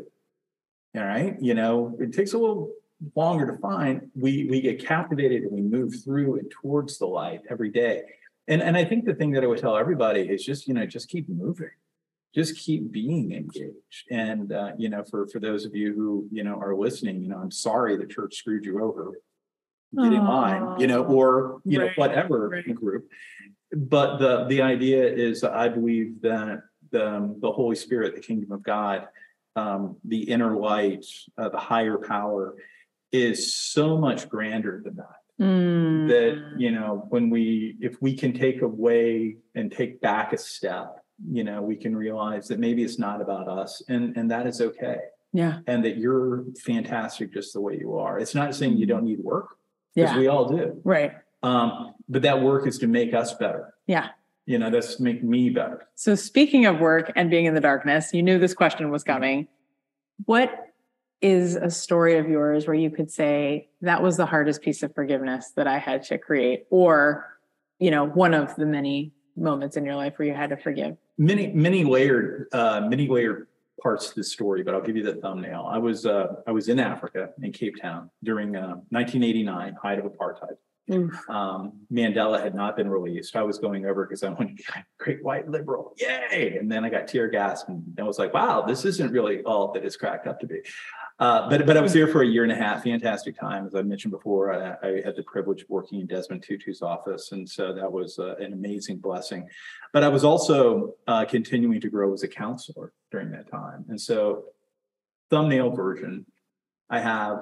[0.95, 1.35] All right.
[1.39, 2.71] You know, it takes a little
[3.15, 4.09] longer to find.
[4.15, 8.01] We we get captivated and we move through and towards the light every day.
[8.47, 10.85] And, and I think the thing that I would tell everybody is just, you know,
[10.87, 11.69] just keep moving.
[12.33, 14.05] Just keep being engaged.
[14.09, 17.29] And, uh, you know, for, for those of you who, you know, are listening, you
[17.29, 19.19] know, I'm sorry the church screwed you over.
[19.95, 22.75] Get in line, you know, or, you know, whatever right.
[22.75, 23.09] group.
[23.71, 28.61] But the, the idea is I believe that the, the Holy Spirit, the kingdom of
[28.61, 29.07] God,
[29.55, 31.05] um, the inner light,
[31.37, 32.55] uh, the higher power
[33.11, 35.15] is so much grander than that.
[35.39, 36.09] Mm.
[36.09, 41.01] that you know when we if we can take away and take back a step
[41.31, 44.59] you know we can realize that maybe it's not about us and and that is
[44.59, 44.97] okay.
[45.31, 48.19] Yeah, and that you're fantastic just the way you are.
[48.19, 49.55] It's not saying you don't need work
[49.99, 51.13] because yeah, we all do right.
[51.43, 54.09] um but that work is to make us better Yeah.
[54.45, 58.13] you know that's make me better So speaking of work and being in the darkness,
[58.13, 59.47] you knew this question was coming.
[60.25, 60.51] What
[61.21, 64.93] is a story of yours where you could say that was the hardest piece of
[64.95, 67.25] forgiveness that I had to create or
[67.79, 70.95] you know, one of the many moments in your life where you had to forgive?
[71.17, 73.47] many many layered uh many layered
[73.81, 76.69] parts to the story but i'll give you the thumbnail i was uh i was
[76.69, 80.57] in africa in cape town during uh 1989 height of apartheid
[80.91, 81.29] Oof.
[81.29, 83.35] um, Mandela had not been released.
[83.35, 85.93] I was going over because I wanted to be a great white liberal.
[85.99, 86.57] Yay!
[86.59, 89.71] And then I got tear gas and I was like, wow, this isn't really all
[89.73, 90.61] that it's cracked up to be.
[91.19, 93.65] Uh, but but I was there for a year and a half, fantastic time.
[93.65, 97.33] As I mentioned before, I, I had the privilege of working in Desmond Tutu's office,
[97.33, 99.47] and so that was uh, an amazing blessing.
[99.91, 103.99] But I was also uh, continuing to grow as a counselor during that time, and
[103.99, 104.45] so
[105.29, 106.25] thumbnail version,
[106.89, 107.39] I have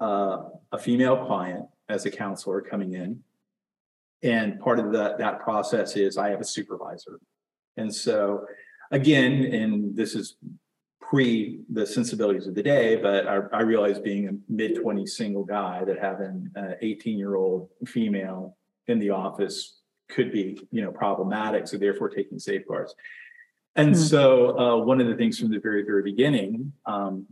[0.00, 3.20] uh, a female client as a counselor coming in.
[4.22, 7.20] And part of that, that process is I have a supervisor.
[7.76, 8.46] And so
[8.90, 10.36] again, and this is
[11.08, 15.44] pre the sensibilities of the day, but I, I realized being a mid 20s single
[15.44, 18.56] guy that having an 18 year old female
[18.88, 21.66] in the office could be, you know, problematic.
[21.66, 22.94] So therefore taking safeguards.
[23.76, 24.00] And Hmm.
[24.00, 27.26] so uh, one of the things from the very, very beginning, um,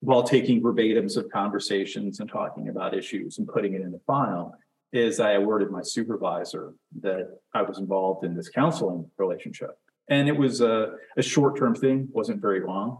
[0.00, 4.54] while taking verbatims of conversations and talking about issues and putting it in the file,
[4.92, 9.78] is I alerted my supervisor that I was involved in this counseling relationship.
[10.10, 12.98] And it was a, a short-term thing, wasn't very long.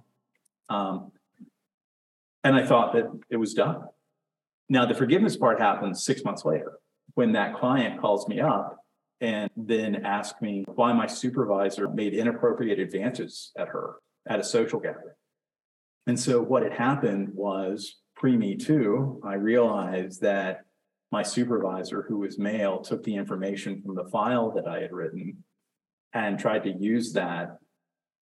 [0.69, 1.13] Um,
[2.45, 3.83] and I thought that it was done.
[4.69, 6.79] Now, the forgiveness part happens six months later
[7.15, 8.79] when that client calls me up
[9.21, 13.97] and then asked me why my supervisor made inappropriate advances at her
[14.29, 15.15] at a social gathering.
[16.07, 20.63] And so what had happened was pre me too, I realized that
[21.13, 25.43] my supervisor, who was male, took the information from the file that I had written
[26.13, 27.59] and tried to use that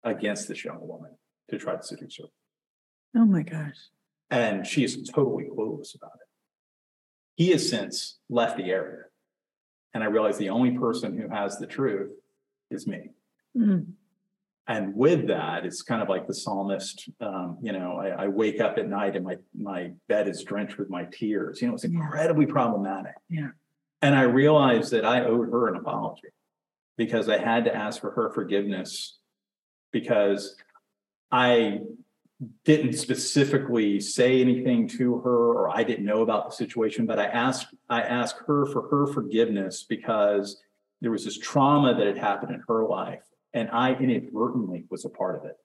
[0.05, 1.13] against this young woman
[1.51, 2.25] to try to seduce her.
[3.17, 3.77] Oh my gosh.
[4.31, 6.29] And she is totally clueless about it.
[7.37, 9.05] He has since left the area.
[9.95, 12.11] And I realized the only person who has the truth
[12.71, 13.11] is me.
[13.57, 13.87] Mm.
[14.69, 18.61] And with that, it's kind of like the psalmist, um, you know, I, I wake
[18.61, 21.63] up at night and my, my bed is drenched with my tears.
[21.63, 21.91] You know, it's Yeah.
[22.01, 23.15] incredibly problematic.
[23.31, 23.51] Yeah.
[24.03, 26.29] And I realized that I owed her an apology
[26.97, 29.19] because I had to ask for her forgiveness
[29.93, 30.57] because
[31.31, 31.81] I
[32.65, 37.27] didn't specifically say anything to her or I didn't know about the situation, but I
[37.27, 40.63] asked I asked her for her forgiveness because
[41.01, 43.23] there was this trauma that had happened in her life
[43.55, 45.57] and I inadvertently was a part of it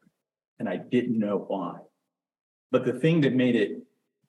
[0.59, 1.79] and I didn't know why.
[2.71, 3.81] But the thing that made it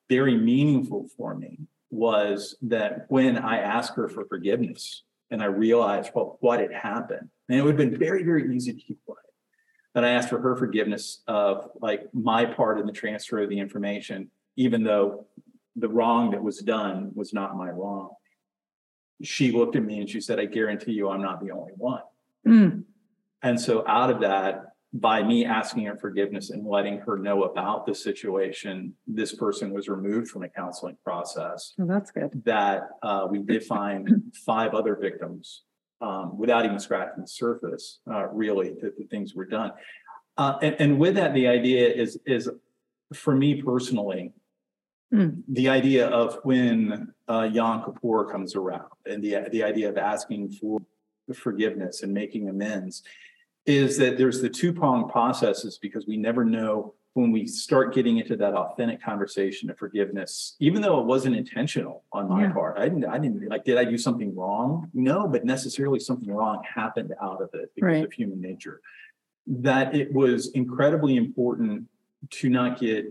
[0.09, 6.11] very meaningful for me was that when I asked her for forgiveness and I realized
[6.13, 9.19] what, what had happened, and it would have been very, very easy to keep quiet.
[9.93, 13.59] That I asked for her forgiveness of like my part in the transfer of the
[13.59, 15.27] information, even though
[15.75, 18.09] the wrong that was done was not my wrong.
[19.21, 22.01] She looked at me and she said, I guarantee you I'm not the only one.
[22.47, 22.83] Mm.
[23.43, 27.85] And so out of that, by me asking her forgiveness and letting her know about
[27.85, 31.73] the situation, this person was removed from the counseling process.
[31.81, 32.43] Oh, that's good.
[32.45, 35.63] That uh, we did find five other victims
[35.99, 39.71] um, without even scratching the surface, uh, really, that the things were done.
[40.37, 42.49] Uh, and, and with that, the idea is, is
[43.13, 44.31] for me personally,
[45.13, 45.43] Mm.
[45.47, 50.49] the idea of when uh, Yom Kippur comes around and the, the idea of asking
[50.49, 50.81] for
[51.35, 53.03] forgiveness and making amends
[53.65, 58.17] is that there's the two pronged processes because we never know when we start getting
[58.17, 62.53] into that authentic conversation of forgiveness, even though it wasn't intentional on my Yeah.
[62.53, 62.77] part.
[62.79, 64.89] I didn't, I didn't like, did I do something wrong?
[64.93, 68.03] No, but necessarily something wrong happened out of it because Right.
[68.03, 68.81] of human nature.
[69.45, 71.87] That it was incredibly important
[72.31, 73.05] to not get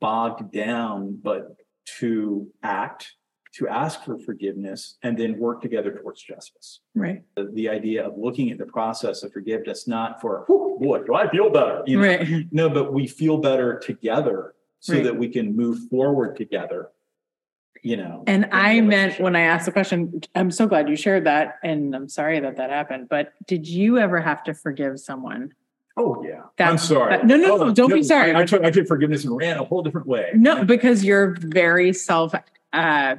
[0.00, 1.56] bogged down, but
[2.00, 3.14] to act,
[3.58, 6.80] to ask for forgiveness and then work together towards justice.
[6.94, 7.22] Right.
[7.36, 11.14] The, the idea of looking at the process of forgiveness, not for, "Whew, boy, do
[11.14, 11.82] I feel better?
[11.86, 12.46] You know, Right.
[12.52, 15.04] no, but we feel better together so Right.
[15.04, 16.90] that we can move forward together.
[17.82, 18.22] You know.
[18.28, 21.56] And I meant when I asked the question, I'm so glad you shared that.
[21.64, 23.08] And I'm sorry that that happened.
[23.08, 25.52] But did you ever have to forgive someone?
[25.96, 26.42] Oh, yeah.
[26.64, 27.16] I'm sorry.
[27.16, 28.32] that- no, no, no, Oh, don't be sorry.
[28.32, 30.30] I, I took, I took forgiveness and ran a whole different way.
[30.34, 32.34] No, because you're very self
[32.74, 33.16] uh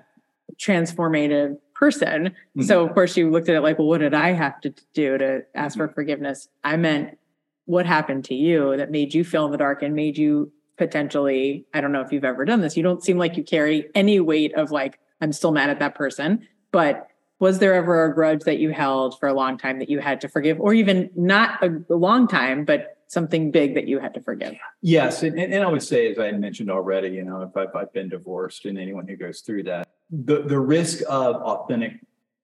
[0.62, 2.26] transformative person.
[2.28, 2.62] Mm-hmm.
[2.63, 5.17] So of course you looked at it like, well, what did I have to do
[5.17, 5.95] to ask for mm-hmm.
[5.95, 6.48] forgiveness?
[6.63, 7.17] I meant
[7.65, 11.65] what happened to you that made you feel in the dark and made you potentially,
[11.74, 12.76] I don't know if you've ever done this.
[12.76, 15.95] You don't seem like you carry any weight of like, I'm still mad at that
[15.95, 16.48] person.
[16.72, 17.08] But
[17.39, 20.19] was there ever a grudge that you held for a long time that you had
[20.22, 24.22] to forgive, or even not a, long time, but something big that you had to
[24.22, 24.56] forgive?
[24.82, 27.74] Yes, and, and and I would say, as I mentioned already, you know, if I've,
[27.76, 31.93] I've been divorced and anyone who goes through that, the, the risk of authentic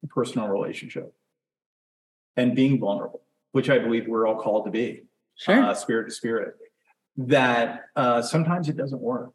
[0.10, 1.14] personal relationship
[2.38, 3.22] and being vulnerable,
[3.54, 5.04] which I believe we're all called to be,
[5.38, 5.62] Sure.
[5.62, 6.56] uh, spirit to spirit,
[7.18, 9.32] that uh, sometimes it doesn't work.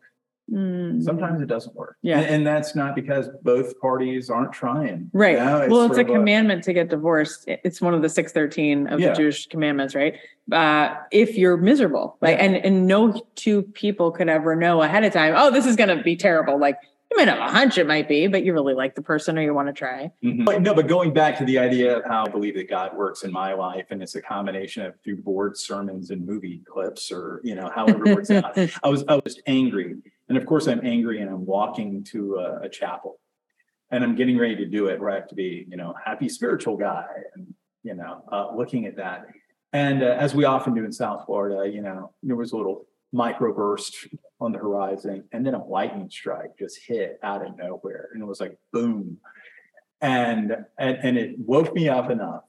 [0.51, 1.01] Mm.
[1.03, 1.97] Sometimes it doesn't work.
[2.03, 2.19] Yeah.
[2.19, 5.09] And, and that's not because both parties aren't trying.
[5.13, 5.39] Right.
[5.39, 7.45] You know, well, it's a commandment to get divorced.
[7.47, 9.11] It's one of the six thirteen of Yeah.
[9.11, 10.17] the Jewish commandments, right?
[10.51, 12.45] Uh, if you're miserable, like, Yeah.
[12.47, 15.35] and and no two people could ever know ahead of time.
[15.37, 16.59] Oh, this is going to be terrible.
[16.59, 16.79] Like
[17.11, 19.43] you might have a hunch it might be, but you really like the person or
[19.43, 20.13] you want to try.
[20.23, 20.45] Mhm.
[20.45, 23.25] But no, but going back to the idea of how I believe that God works
[23.25, 27.41] in my life, and it's a combination of through board sermons and movie clips, or
[27.43, 28.57] you know, however it works out.
[28.83, 29.97] I was I was angry,
[30.29, 33.19] and of course I'm angry, and I'm walking to a, a chapel,
[33.91, 36.29] and I'm getting ready to do it where I have to be, you know, happy
[36.29, 39.27] spiritual guy, and you know, uh, looking at that,
[39.73, 42.87] and uh, as we often do in South Florida, you know, there was a little
[43.15, 48.23] microburst on the horizon, and then a lightning strike just hit out of nowhere, and
[48.23, 49.19] it was like boom,
[50.01, 52.45] and and and it woke me up enough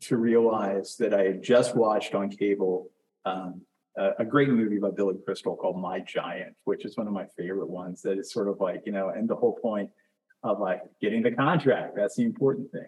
[0.00, 2.90] to realize that I had just watched on cable
[3.24, 3.62] um,
[3.96, 7.26] a, a great movie by Billy Crystal called My Giant, which is one of my
[7.36, 8.02] favorite ones.
[8.02, 9.90] That is sort of like you know, and the whole point
[10.42, 12.86] of like getting the contract that's the important thing.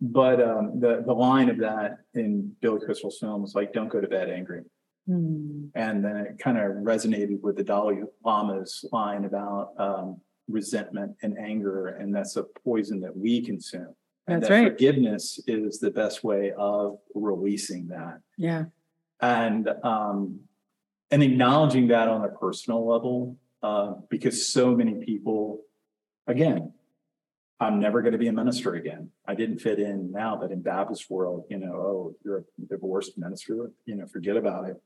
[0.00, 4.00] But um, the the line of that in Billy Crystal's film is like, "Don't go
[4.00, 4.62] to bed angry."
[5.06, 5.66] Hmm.
[5.74, 11.36] And then it kind of resonated with the Dalai Lama's line about um, resentment and
[11.38, 13.94] anger, and that's a poison that we consume.
[14.28, 14.72] And That's that right.
[14.72, 18.66] Forgiveness is the best way of releasing that, Yeah.
[19.20, 20.40] and um,
[21.10, 25.62] and acknowledging that on a personal level, uh, because so many people,
[26.28, 26.72] again,
[27.58, 29.10] I'm never going to be a minister again.
[29.26, 33.18] I didn't fit in now, but in Baptist world, you know, oh, you're a divorced
[33.18, 34.80] minister, you know, forget about it.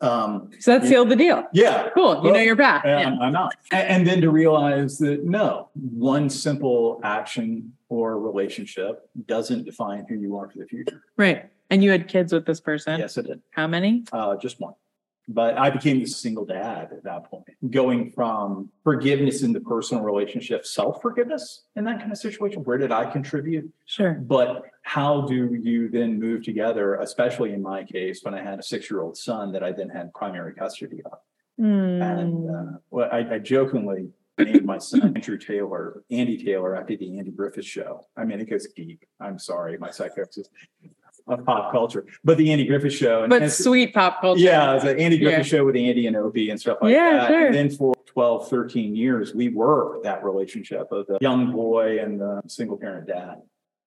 [0.00, 1.44] Um, So that sealed the deal.
[1.52, 2.22] yeah, Cool.
[2.24, 2.84] You know you're back.
[2.84, 3.06] and Yeah.
[3.08, 3.54] I'm, I'm not.
[3.72, 10.36] And, then to realize that no, one simple action or relationship doesn't define who you
[10.36, 11.02] are for the future.
[11.16, 11.50] Right.
[11.70, 12.98] And you had kids with this person.
[13.00, 13.42] Yes, it did.
[13.50, 14.04] How many?
[14.12, 14.74] Uh, just one.
[15.30, 20.02] But I became a single dad at that point, going from forgiveness in the personal
[20.02, 22.64] relationship, self forgiveness in that kind of situation.
[22.64, 23.70] Where did I contribute?
[23.84, 24.14] Sure.
[24.14, 28.62] But how do you then move together, especially in my case, when I had a
[28.62, 31.18] six year old son that I then had primary custody of?
[31.58, 32.00] And
[32.48, 32.74] Mm.
[32.76, 37.32] uh, well, I, I jokingly named my son Andrew Taylor, Andy Taylor, after the Andy
[37.32, 38.06] Griffith Show.
[38.16, 39.04] I mean, it goes deep.
[39.20, 40.48] I'm sorry, my psychosis
[41.28, 43.22] of pop culture, but the Andy Griffith Show.
[43.22, 44.40] and but sweet pop culture.
[44.40, 45.58] yeah, an Andy Griffith Yeah.
[45.58, 47.28] show with Andy and Opie and stuff like Yeah, that.
[47.28, 47.46] sure.
[47.46, 52.20] And then for 12, 13 years, we were that relationship of the young boy and
[52.20, 53.36] the single parent dad.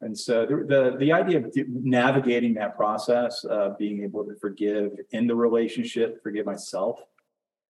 [0.02, 4.94] And so the, the, the idea of navigating that process, uh, being able to forgive
[5.12, 7.00] in the relationship, forgive myself,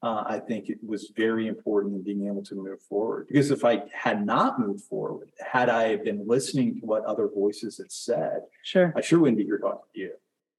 [0.04, 3.28] uh, I think it was very important in being able to move forward.
[3.28, 7.78] Because if I had not moved forward, had I been listening to what other voices
[7.78, 8.94] had said, Sure.
[8.96, 10.12] I sure wouldn't be here talking to you,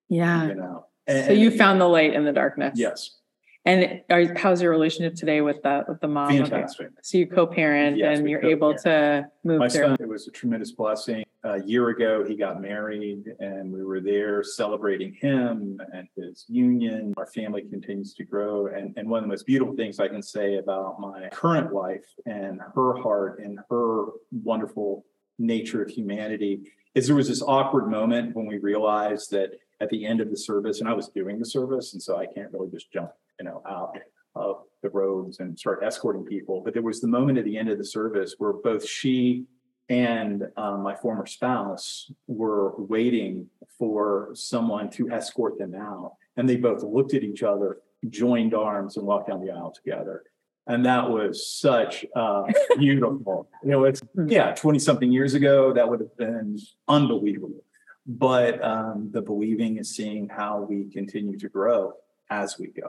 [0.09, 0.47] Yeah.
[0.49, 0.87] you know?
[1.09, 2.79] And- So you found the light in the darkness.
[2.79, 3.19] Yes,
[3.65, 6.29] And are, how's your relationship today with the with the mom?
[6.31, 6.91] fantastic.
[7.03, 9.83] So you co-parent Yes, and you're able to move My through.
[9.87, 11.25] son, it was a tremendous blessing.
[11.45, 17.13] A year ago, he got married and we were there celebrating him and his union.
[17.17, 18.69] Our family continues to grow.
[18.69, 22.05] And, and one of the most beautiful things I can say about my current wife
[22.27, 25.05] and her heart and her wonderful
[25.37, 26.61] nature of humanity
[26.95, 30.37] is there was this awkward moment when we realized that at the end of the
[30.37, 33.47] service, and I was doing the service, and so I can't really just jump, you
[33.47, 33.99] know, out
[34.37, 36.63] of the robes and start escorting people.
[36.65, 39.47] But there was the moment at the end of the service where both she
[39.93, 43.47] and um, my former spouse were waiting
[43.79, 46.15] for someone to escort them out.
[46.39, 47.77] And they both looked at each other,
[48.09, 50.23] joined arms, and walked down the aisle together.
[50.67, 52.45] And that was such uh
[52.79, 57.63] beautiful, you know, it's, yeah, twenty something years ago, that would have been unbelievable.
[58.07, 61.93] But um the believing is seeing how we continue to grow
[62.31, 62.89] as we go.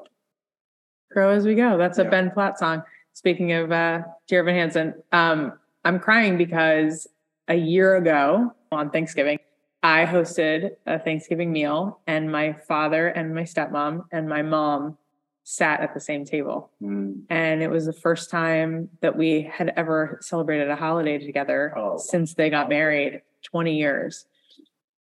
[1.12, 1.78] Grow as we go.
[1.78, 2.10] That's a Yeah.
[2.12, 2.84] Ben Platt song.
[3.12, 5.54] Speaking of uh Dear Evan Hansen, um,
[5.86, 7.08] I'm crying because
[7.48, 9.40] a year ago on Thanksgiving,
[9.82, 14.98] I hosted a Thanksgiving meal and my father and my stepmom and my mom
[15.44, 16.72] sat at the same table.
[16.82, 21.74] Mm, And it was the first time that we had ever celebrated a holiday together
[21.78, 21.98] Oh.
[21.98, 24.26] since they got married 20 years.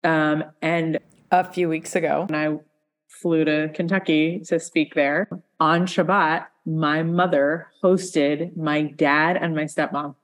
[0.02, 0.98] Um, and
[1.30, 2.24] A few weeks ago.
[2.30, 2.58] when I
[3.06, 5.28] flew to Kentucky to speak there
[5.60, 10.14] on Shabbat, my mother hosted my dad and my stepmom.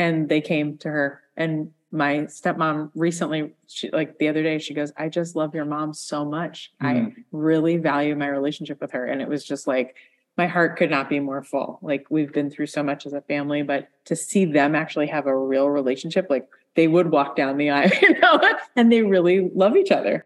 [0.00, 1.20] And they came to her.
[1.36, 5.64] And my stepmom recently, she like the other day, she goes, I just love your
[5.64, 6.72] mom so much.
[6.80, 7.14] I mm.
[7.32, 9.06] really value my relationship with her.
[9.06, 9.96] And it was just like,
[10.36, 11.78] my heart could not be more full.
[11.82, 15.26] Like we've been through so much as a family, but to see them actually have
[15.26, 18.40] a real relationship, like they would walk down the aisle, you know,
[18.76, 20.24] and they really love each other.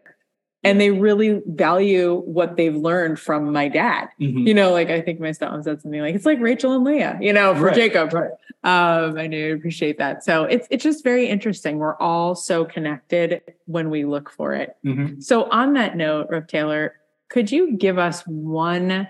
[0.65, 4.09] And they really value what they've learned from my dad.
[4.19, 4.45] mhm.
[4.47, 7.17] You know, like I think my stepmom said something like, it's like Rachel and Leah,
[7.21, 8.11] you know, for Right, Jacob.
[8.13, 8.31] right.
[8.63, 10.23] Um, I do appreciate that.
[10.23, 11.77] So it's it's just very interesting.
[11.77, 14.75] We're all so connected when we look for it.
[14.83, 15.21] Mhm.
[15.23, 16.95] So on that note, Rev Taylor,
[17.29, 19.07] could you give us one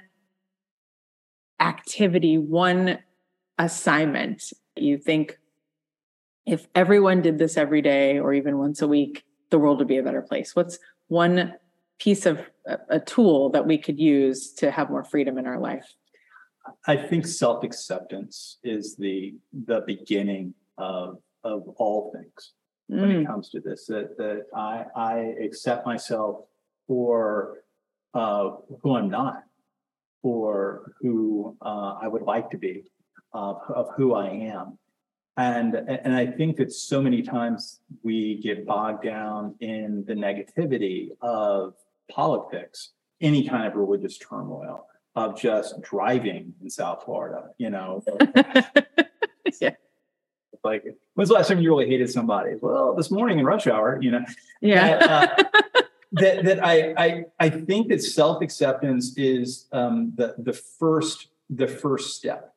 [1.60, 3.00] activity, one
[3.58, 5.38] assignment you think
[6.46, 9.98] if everyone did this every day or even once a week, the world would be
[9.98, 10.56] a better place?
[10.56, 10.78] What's
[11.08, 11.54] one
[12.00, 12.40] piece of
[12.90, 15.88] a, tool that we could use to have more freedom in our life?
[16.88, 19.36] I think self-acceptance is the
[19.66, 22.54] the beginning of of all things
[22.88, 23.86] when Mm, it comes to this.
[23.86, 26.46] That that I I accept myself
[26.88, 27.60] for
[28.14, 28.52] uh
[28.82, 29.44] who I'm not,
[30.22, 32.84] for who uh I would like to be,
[33.34, 34.78] of of who I am.
[35.38, 41.10] And and I think that so many times we get bogged down in the negativity
[41.22, 41.74] of
[42.10, 48.02] politics, any kind of religious turmoil, of just driving in South Florida, you know.
[49.62, 49.72] yeah.
[50.64, 50.84] Like,
[51.14, 52.56] when's the last time you really hated somebody?
[52.62, 54.26] Well, this morning in rush hour, you know.
[54.62, 54.98] Yeah.
[54.98, 55.44] That, uh,
[56.14, 61.68] that that I I I think that self acceptance is um, the the first the
[61.68, 62.55] first step,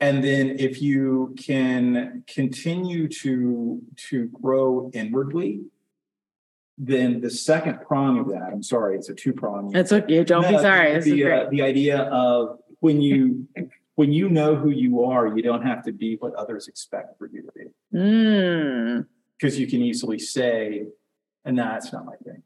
[0.00, 5.62] and then if you can continue to to grow inwardly,
[6.78, 8.50] then the second prong of that.
[8.52, 9.74] I'm sorry, it's a two prong.
[9.74, 10.22] It's okay.
[10.24, 11.00] Don't be sorry.
[11.00, 13.48] The, uh, the idea of when you
[13.94, 17.28] when you know who you are, you don't have to be what others expect for
[17.28, 17.64] you to be
[17.96, 19.06] Mm.
[19.38, 20.86] because you can easily say,
[21.46, 22.42] and that's not my thing.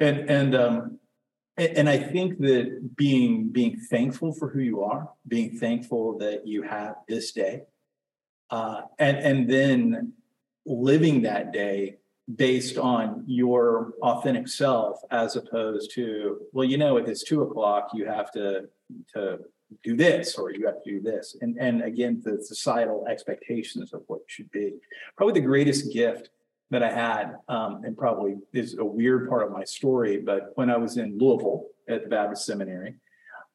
[0.00, 0.98] And and um
[1.58, 6.62] and, I think that being being thankful for who you are, being thankful that you
[6.62, 7.62] have this day,
[8.50, 10.12] uh, and and then
[10.66, 11.98] living that day
[12.36, 17.90] based on your authentic self, as opposed to, well, you know, if it's two o'clock,
[17.94, 18.68] you have to
[19.14, 19.38] to
[19.82, 24.02] do this or you have to do this, and and again, the societal expectations of
[24.06, 24.74] what should be.
[25.16, 26.30] Probably the greatest gift
[26.70, 30.70] that I had, um, and probably is a weird part of my story, but when
[30.70, 32.96] I was in Louisville at the Baptist Seminary,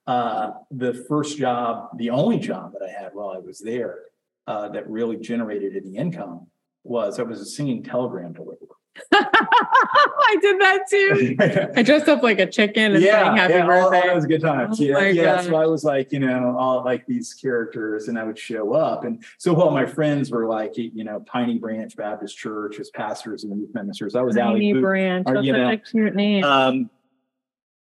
[0.08, 4.00] uh, the first job, the only job that I had while I was there,
[4.48, 6.48] uh, that really generated any income
[6.84, 8.76] was I was a singing telegram deliverer.
[9.12, 11.36] I did that too.
[11.76, 14.14] I dressed up like a chicken and sang happy yeah, all, all birthday.
[14.14, 14.80] those good times.
[14.80, 15.42] Oh yeah, yeah.
[15.42, 15.56] So.
[15.56, 19.04] I was like, you know, all like these characters, and I would show up.
[19.04, 23.44] And so while my friends were like, you know, Piney Branch Baptist Church as pastors
[23.44, 24.82] and youth ministers, I was Allie Tiny Boot.
[24.82, 25.24] branch.
[25.28, 26.44] or, That's you know, a cute name.
[26.44, 26.90] Um,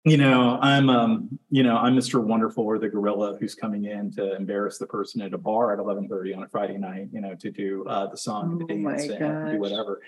[0.04, 2.22] you know, I'm um, you know, I'm Mr.
[2.22, 5.78] Wonderful or the gorilla who's coming in to embarrass the person at a bar at
[5.78, 8.96] 11:30 on a Friday night, you know, to do uh the song, and the Oh
[8.96, 10.00] dance, and do whatever.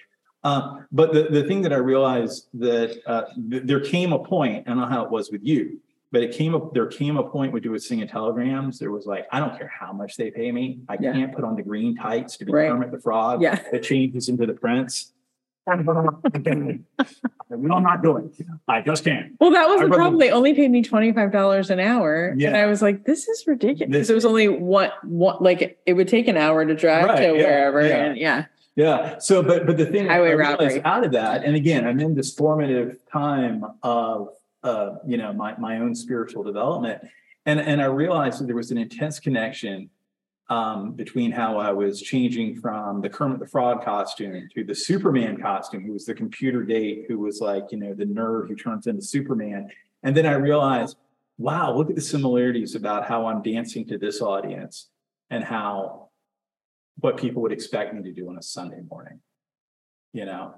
[0.44, 4.64] Uh, but the, the thing that I realized that uh, th- there came a point,
[4.66, 5.80] I don't know how it was with you,
[6.12, 9.06] but it came up, there came a point when you were singing telegrams, there was
[9.06, 10.80] like, I don't care how much they pay me.
[10.88, 11.12] I Yeah.
[11.12, 12.70] can't put on the green tights to be Right.
[12.70, 13.40] Kermit the Frog.
[13.42, 13.58] Yeah.
[13.72, 15.12] That changes into the prince.
[15.66, 15.78] Will
[17.80, 18.46] not do it.
[18.68, 19.32] I just can't.
[19.40, 20.18] well, that was I the problem.
[20.18, 23.44] They only paid me twenty five dollars an hour, and I was like, "This is
[23.46, 27.06] ridiculous." This- it was only what, one, like it would take an hour to drive
[27.06, 27.96] Right, to yeah, wherever, yeah.
[28.04, 28.44] and yeah,
[28.76, 29.18] Yeah.
[29.18, 30.82] So, but but the thing Highway robbery.
[30.84, 34.30] out of that, and again, I'm in this formative time of
[34.64, 37.02] uh, you know, my my own spiritual development,
[37.46, 39.90] and and I realized that there was an intense connection
[40.48, 45.40] um, between how I was changing from the Kermit the Frog costume to the Superman
[45.40, 48.86] costume, who was the computer date, who was like you know the nerd who turns
[48.86, 49.70] into Superman,
[50.02, 50.96] and then I realized
[51.36, 54.88] wow, look at the similarities about how I'm dancing to this audience
[55.30, 56.03] and how
[57.00, 59.20] what people would expect me to do on a Sunday morning.
[60.12, 60.54] You know,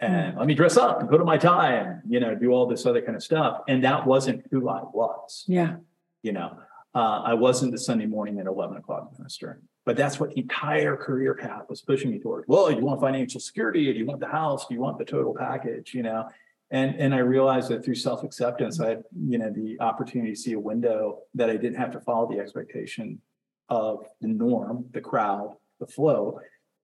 [0.00, 2.66] and let me dress up and put on my tie and, you know, do all
[2.66, 3.60] this other kind of stuff.
[3.68, 5.76] And that wasn't who I was Yeah.
[6.22, 6.56] you know,
[6.94, 10.96] uh, I wasn't the Sunday morning at eleven o'clock minister, but that's what the entire
[10.96, 12.44] career path was pushing me toward.
[12.48, 15.34] Well, you want financial security, do you want the house, do you want the total
[15.34, 16.28] package, you know?
[16.70, 20.54] And, and I realized that through self-acceptance, I had, you know, the opportunity to see
[20.54, 23.20] a window that I didn't have to follow the expectation
[23.68, 26.40] of the norm, the crowd, the flow,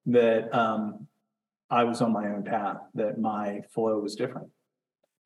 [0.07, 1.07] that, um,
[1.71, 4.49] I was on my own path, that my flow was different.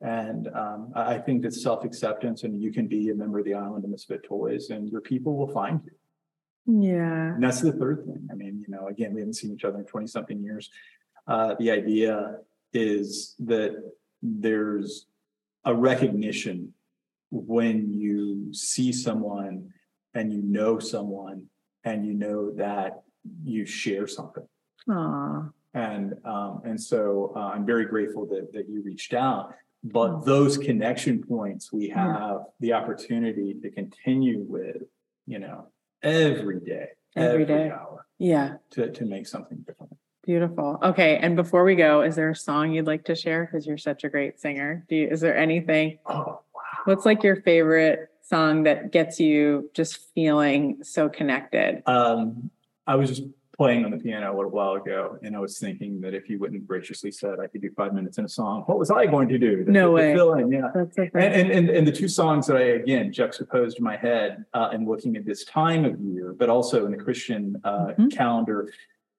[0.01, 3.85] And um, I, think that self-acceptance and you can be a member of the island
[3.85, 5.93] of misfit toys and your people will find you.
[6.67, 7.35] Yeah.
[7.35, 8.29] And that's the third thing.
[8.31, 10.71] I mean, you know, again, we haven't seen each other in twenty something years.
[11.27, 12.37] Uh, the idea
[12.73, 13.83] is that
[14.23, 15.07] there's
[15.65, 16.73] a recognition
[17.31, 19.71] when you see someone
[20.15, 21.47] and you know someone
[21.85, 23.03] and you know that
[23.45, 24.47] you share something.
[24.91, 25.49] Aw.
[25.75, 29.55] And um, and so uh, I'm very grateful that that you reached out.
[29.83, 34.83] But those connection points, we have the opportunity to continue with,
[35.27, 35.67] you know,
[36.03, 37.71] every day, Every every day.
[37.71, 38.57] hour Yeah.
[38.71, 39.95] to to make something different.
[40.25, 40.79] Beautiful.
[40.83, 41.19] Okay.
[41.19, 43.45] And before we go, is there a song you'd like to share?
[43.45, 44.87] Because you're such a great singer.
[44.89, 45.99] Do you, is there anything?
[46.07, 46.63] Oh, wow.
[46.87, 51.83] What's like your favorite song that gets you just feeling so connected?
[51.85, 52.51] Um,
[52.87, 53.23] I was just
[53.57, 56.39] playing on the piano a little while ago, and I was thinking that if you
[56.41, 59.29] wouldn't graciously said I could do five minutes in a song, what was I going
[59.29, 59.65] to do?
[59.65, 60.13] to No way.
[60.13, 60.51] fill in?
[60.51, 60.71] Yeah.
[60.75, 61.11] That's okay.
[61.15, 64.71] And, and, and, and the two songs that I, again, juxtaposed in my head uh,
[64.73, 68.11] and looking at this time of year, but also in the Christian uh, Mhm.
[68.13, 68.73] calendar,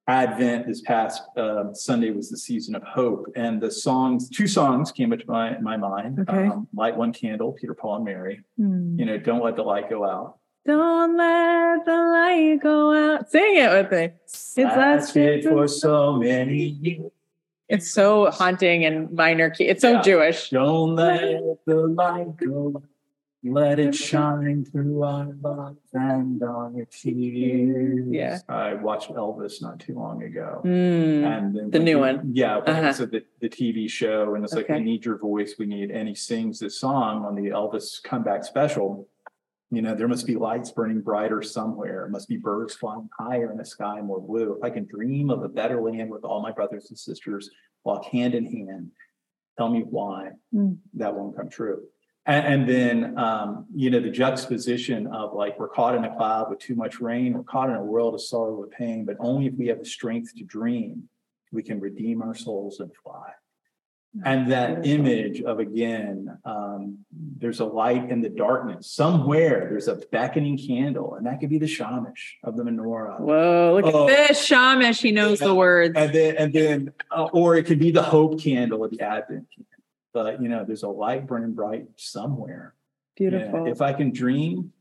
[0.08, 3.26] Advent this past uh, Sunday was the season of hope.
[3.36, 6.20] And the songs, two songs came into my, my mind.
[6.20, 6.46] Okay.
[6.48, 8.42] Um, Light One Candle, Peter, Paul, and Mary.
[8.58, 9.00] Hmm.
[9.00, 10.38] You know, Don't Let the Light Go Out.
[10.66, 13.30] Don't let the light go out.
[13.30, 14.10] Sing it with me.
[14.26, 17.12] It's Lasted for so many years.
[17.70, 19.66] It's so haunting and minor key.
[19.66, 20.02] It's so Yeah.
[20.02, 20.50] Jewish.
[20.50, 22.74] Don't let the light go.
[22.76, 22.84] out.
[23.48, 28.08] Let it shine through our lives and our tears.
[28.10, 28.40] Yeah.
[28.50, 30.62] I watched Elvis not too long ago.
[30.64, 30.70] Hmm.
[30.70, 32.32] And then The new he- one.
[32.34, 32.82] Yeah, Uh-huh.
[32.88, 36.08] was the, the TV show, and it's like, we need your voice, we need, and
[36.10, 39.08] he sings this song on the Elvis comeback special.
[39.72, 42.06] You know, there must be lights burning brighter somewhere.
[42.06, 44.54] It must be birds flying higher in a sky more blue.
[44.56, 47.50] If I can dream of a better land with all my brothers and sisters,
[47.84, 48.92] walk hand in hand,
[49.58, 50.78] tell me why Mm.
[50.94, 51.84] that won't come true.
[52.28, 56.50] And, and then, um, you know, the juxtaposition of like, we're caught in a cloud
[56.50, 59.48] with too much rain, we're caught in a world of sorrow and pain, but only
[59.48, 61.08] if we have the strength to dream,
[61.52, 63.30] we can redeem our souls and fly.
[64.24, 65.06] And that Beautiful.
[65.12, 68.88] image of again, um, there's a light in the darkness.
[68.88, 73.20] Somewhere there's a beckoning candle, and that could be the shamash of the menorah.
[73.20, 74.08] Whoa, look Oh.
[74.08, 74.48] at this.
[74.48, 75.94] Shamish, he knows the words.
[75.98, 79.48] And then, and then, uh, or it could be the hope candle of the Advent
[79.54, 79.66] candle.
[80.14, 82.74] But you know, there's a light burning bright somewhere.
[83.20, 83.68] You know, Beautiful.
[83.68, 84.72] If I can dream,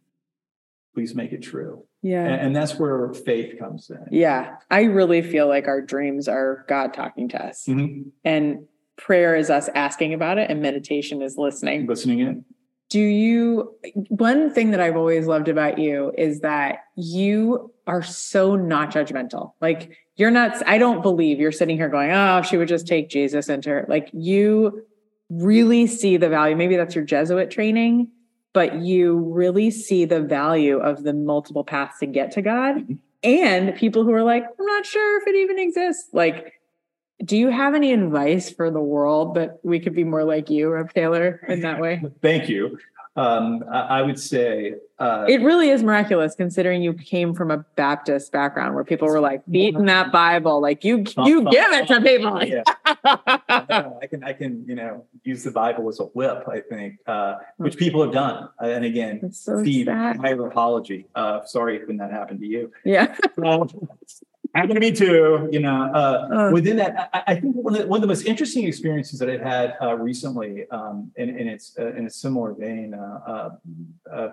[0.95, 1.85] please make it true.
[2.03, 2.22] Yeah.
[2.24, 4.07] And, and that's where faith comes in.
[4.12, 4.57] Yeah.
[4.70, 7.64] I really feel like our dreams are God talking to us.
[7.66, 8.11] Mhm.
[8.24, 8.66] And
[8.97, 11.87] prayer is us asking about it, and meditation is listening.
[11.87, 12.45] Listening in.
[12.91, 13.75] Do you,
[14.09, 19.53] one thing that I've always loved about you is that you are so not judgmental.
[19.61, 23.09] Like, you're not, I don't believe you're sitting here going, oh, she would just take
[23.09, 23.87] Jesus into her.
[23.89, 24.85] Like, you
[25.29, 26.55] really see the value.
[26.55, 28.09] Maybe that's your Jesuit training,
[28.53, 32.99] but you really see the value of the multiple paths to get to God Mhm.
[33.25, 36.11] and people who are like, I'm not sure if it even exists.
[36.13, 36.53] Like,
[37.25, 40.71] do you have any advice for the world that we could be more like you,
[40.71, 42.03] Rev Taylor, in that way?
[42.23, 42.79] Thank you.
[43.17, 47.59] Um, I, I would say, uh, It really is miraculous considering you came from a
[47.77, 52.01] Baptist background where people were like beating that Bible, like you you give it to
[52.01, 52.43] people.
[52.45, 52.65] yeah,
[54.03, 57.37] I can, I can, you know, use the Bible as a whip, I think, uh,
[57.59, 58.49] which people have done.
[58.61, 60.19] Uh, And again, so Steve, sad.
[60.19, 61.07] my apology.
[61.15, 62.73] Uh, sorry when that happened to you.
[62.85, 63.15] Yeah.
[64.55, 66.51] Happened to me too, you know, uh, Uh.
[66.53, 69.29] within that, I, I think one of, the, one of the most interesting experiences that
[69.29, 73.51] I've had, uh, recently, um, and, and it's, uh, in a similar vein, uh, uh,
[74.13, 74.29] uh,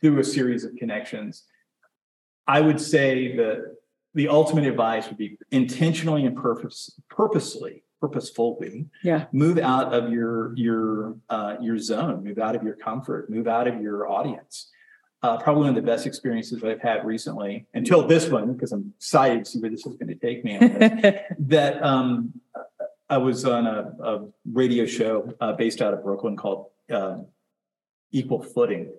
[0.00, 1.44] through a series of connections.
[2.46, 3.74] I would say that
[4.14, 9.24] the ultimate advice would be intentionally and purpose, purposely, purposefully Yeah.
[9.32, 13.66] move out of your your uh, your zone, move out of your comfort, move out
[13.66, 14.70] of your audience.
[15.22, 18.92] Uh, probably one of the best experiences I've had recently, until this one, because I'm
[18.96, 20.58] excited to see where this is going to take me.
[21.38, 22.32] that um,
[23.08, 27.26] I was on a, a radio show uh, based out of Brooklyn called um,
[28.12, 28.92] Equal Footing,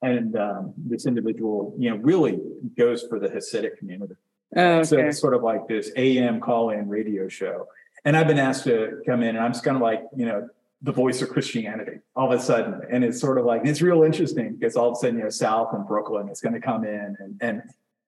[0.00, 2.40] And um, this individual, you know, really
[2.76, 4.14] goes for the Hasidic community.
[4.56, 7.66] Oh, So it's sort of like this AM call-in radio show.
[8.04, 10.48] And I've been asked to come in and I'm just kind of like, you know,
[10.82, 12.80] the voice of Christianity all of a sudden.
[12.90, 15.30] And it's sort of like, it's real interesting because all of a sudden, you know,
[15.30, 17.62] South and Brooklyn is going to come in and, and,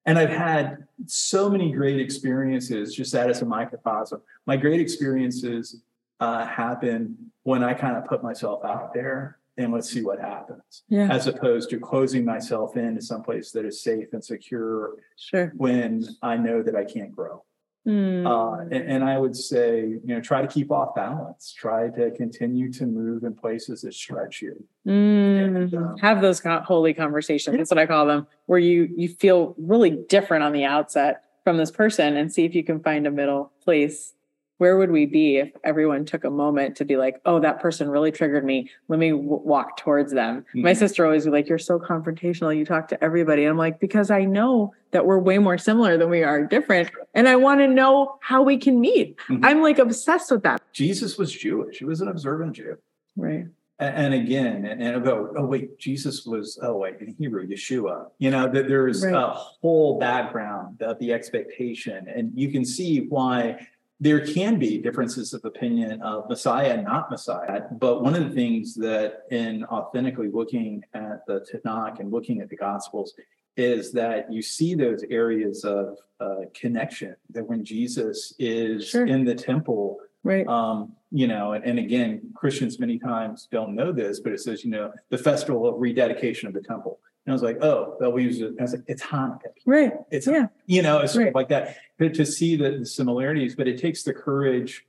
[0.07, 4.23] and I've had so many great experiences just that as a microcosm.
[4.47, 5.83] My great experiences
[6.21, 10.85] uh, happen when I kind of put myself out there and let's see what happens,
[10.89, 15.53] Yeah, as opposed to closing myself in into someplace that is safe and secure sure.
[15.57, 17.45] when I know that I can't grow.
[17.87, 18.27] Hmm.
[18.27, 21.55] Uh, and, and I would say, you know, try to keep off balance.
[21.57, 24.63] Try to continue to move in places that stretch you.
[24.87, 27.57] Mm, um, have those holy conversations.
[27.57, 31.57] That's what I call them, where you you feel really different on the outset from
[31.57, 34.13] this person, and see if you can find a middle place.
[34.61, 37.89] Where would we be if everyone took a moment to be like, "Oh, that person
[37.89, 38.69] really triggered me.
[38.89, 40.77] Let me w- walk towards them." My Mhm.
[40.77, 42.55] sister always be like, "You're so confrontational.
[42.55, 45.97] You talk to everybody." And I'm like, because I know that we're way more similar
[45.97, 49.17] than we are different, and I want to know how we can meet.
[49.29, 49.41] Mhm.
[49.43, 50.61] I'm like obsessed with that.
[50.75, 51.79] Jesus was Jewish.
[51.79, 52.77] He was an observant Jew.
[53.17, 53.47] Right.
[53.79, 58.09] And, again, and, and go, oh wait, Jesus was, oh wait, in Hebrew, Yeshua.
[58.19, 59.15] You know, that there's Right.
[59.15, 63.67] a whole background of the expectation, and you can see why
[64.01, 67.63] there can be differences of opinion of Messiah and not Messiah.
[67.71, 72.49] But one of the things that in authentically looking at the Tanakh and looking at
[72.49, 73.13] the Gospels
[73.57, 79.07] is that you see those areas of uh, connection that when Jesus is Sure.
[79.07, 80.47] in the temple Right.
[80.47, 84.65] um, you know, and, and again, Christians many times don't know this, but it says,
[84.65, 87.01] you know, the festival of rededication of the temple.
[87.31, 88.55] And I was like, oh, they'll use it.
[88.59, 89.53] I was like, it's Hanukkah.
[89.65, 89.93] right.
[90.11, 90.49] It's, Yeah.
[90.67, 91.29] you know, it's sort Right.
[91.29, 91.77] of like that.
[91.97, 94.85] But to see the, the similarities, but it takes the courage.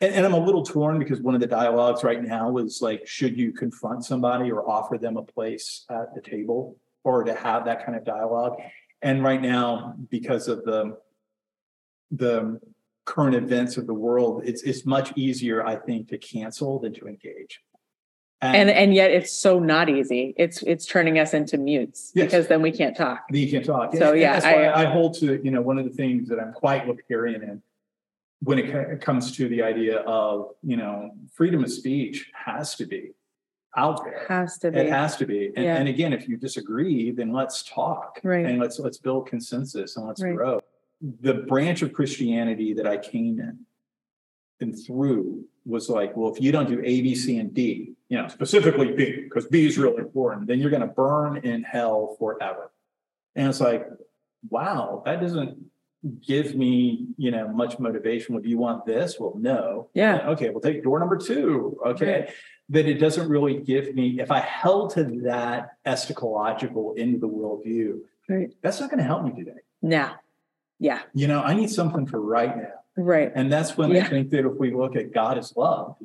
[0.00, 3.06] And, and I'm a little torn because one of the dialogues right now is like,
[3.06, 7.64] should you confront somebody or offer them a place at the table or to have
[7.66, 8.60] that kind of dialogue?
[9.00, 10.98] And right now, because of the
[12.10, 12.60] the
[13.04, 17.06] current events of the world, it's it's much easier, I think, to cancel than to
[17.06, 17.60] engage.
[18.42, 22.26] And and yet it's so not easy it's it's turning us into mutes Yes.
[22.26, 23.94] because then we can't talk you can't talk.
[23.96, 26.38] So, And yeah, why I- I, hold to you know one of the things that
[26.38, 27.62] I'm quite libertarian in
[28.42, 33.12] when it comes to the idea of you know freedom of speech has to be
[33.78, 34.24] out there.
[34.28, 34.78] has to be.
[34.78, 35.46] It has to be.
[35.54, 35.76] And, Yeah.
[35.76, 38.46] and again, if you disagree, then let's talk Right.
[38.46, 40.34] and let's let's build consensus and let's Right.
[40.34, 40.60] grow.
[41.20, 43.58] The branch of Christianity that I came in
[44.60, 48.18] and through was like, well, if you don't do A, B, C, and D, you
[48.18, 52.16] know, specifically B, because B is really important, then you're going to burn in hell
[52.18, 52.70] forever.
[53.34, 53.86] And it's like,
[54.48, 55.58] wow, that doesn't
[56.24, 58.34] give me, you know, much motivation.
[58.34, 59.18] Well, do you want this?
[59.18, 59.88] Well, no.
[59.92, 60.28] Yeah.
[60.30, 61.78] Okay, we'll take door number two.
[61.84, 62.32] Okay.
[62.68, 68.00] That it doesn't really give me, if I held to that eschatological into the worldview,
[68.28, 69.60] right that's not going to help me today.
[69.82, 70.16] now
[70.80, 72.72] yeah You know, I need something for right now.
[72.96, 75.96] right And that's when I think that if we look at God as love,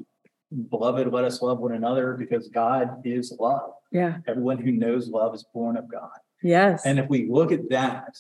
[0.70, 3.72] beloved, let us love one another because God is love.
[3.92, 6.10] yeah Everyone who knows love is born of God.
[6.44, 8.14] yes And if we look at that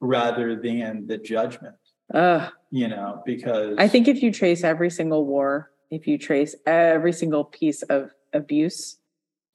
[0.00, 1.76] rather than the judgment,
[2.14, 2.50] Ugh.
[2.70, 7.12] you know, because i think if you trace every single war if you trace every
[7.12, 8.96] single piece of abuse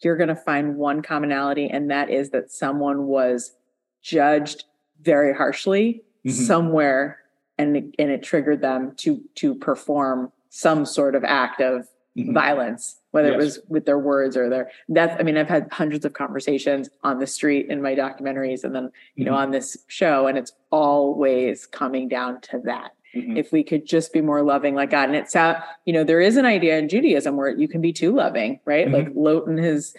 [0.02, 3.54] you're going to find one commonality and that is that someone was
[4.02, 4.66] judged
[5.02, 6.32] very harshly Mhm.
[6.32, 7.20] somewhere
[7.58, 11.86] and it, and it triggered them to to perform some sort of act of
[12.18, 12.34] Mhm.
[12.34, 16.06] violence, whether it was with their words or their that's I mean, I've had hundreds
[16.06, 19.38] of conversations on the street in my documentaries and then, you know, Mhm.
[19.43, 22.91] on this show, and it's always coming down to that.
[23.14, 23.38] Mhm.
[23.38, 25.10] If we could just be more loving like God.
[25.10, 27.91] And it's out, you know, there is an idea in Judaism where you can be
[27.91, 28.89] too loving, right?
[28.89, 29.93] Like Lot and his,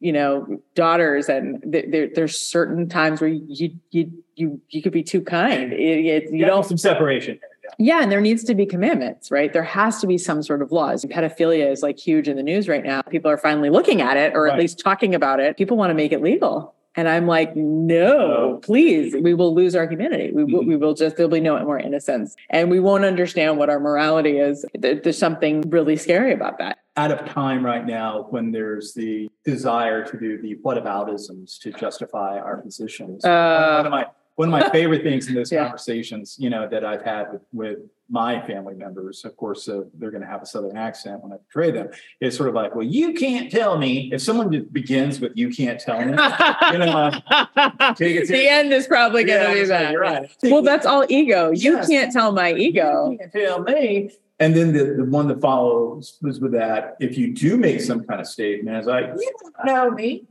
[0.00, 4.92] you know, daughters, and th- there, there's certain times where you you you you could
[4.92, 5.72] be too kind.
[5.72, 7.38] It- it- you Yeah, don't some separation.
[7.78, 9.52] Yeah, and there needs to be commandments, right?
[9.52, 11.04] There has to be some sort of laws.
[11.04, 13.02] Pedophilia is like huge in the news right now.
[13.02, 15.56] People are finally looking at it or at least talking about it.
[15.56, 16.74] People want to make it legal.
[16.94, 20.30] And I'm like, no, please, we will lose our humanity.
[20.30, 20.66] We, will Mhm.
[20.66, 22.36] we will just, there'll be no more innocence.
[22.50, 24.66] And we won't understand what our morality is.
[24.74, 26.78] There's something really scary about that.
[26.98, 32.38] Out of time right now when there's the desire to do the whataboutisms to justify
[32.38, 33.24] our positions.
[33.24, 34.06] Uh, one of my
[34.36, 35.64] one of my favorite things in those Yeah.
[35.64, 37.78] conversations, you know, that I've had with, with
[38.08, 41.36] my family members, of course, uh, they're going to have a southern accent when I
[41.36, 41.88] portray them.
[42.20, 45.78] Is sort of like, well, you can't tell me if someone begins with "you can't
[45.80, 47.10] tell me." you know,
[47.94, 49.98] take it the end is probably going to Yeah, be right, that.
[49.98, 50.30] right.
[50.44, 51.50] Well, that's all ego.
[51.52, 51.88] You Yes.
[51.88, 53.10] can't tell my ego.
[53.12, 54.10] You can't tell me.
[54.40, 56.96] And then the, the one that follows was with that.
[57.00, 60.24] If you do make some kind of statement, it's like, you don't know me.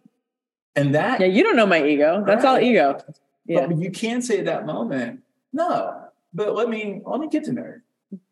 [0.76, 2.24] And that, Yeah, you don't know my ego.
[2.26, 3.00] That's all ego.
[3.46, 3.68] Yeah.
[3.68, 5.22] but you can say at that moment,
[5.52, 7.74] no, but let me, let me get to know.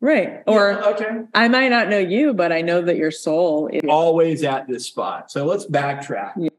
[0.00, 0.42] Right.
[0.46, 3.82] Or Yeah, okay, I might not know you, but I know that your soul is
[3.88, 5.30] always at this spot.
[5.30, 6.32] So let's backtrack.
[6.36, 6.50] Yeah.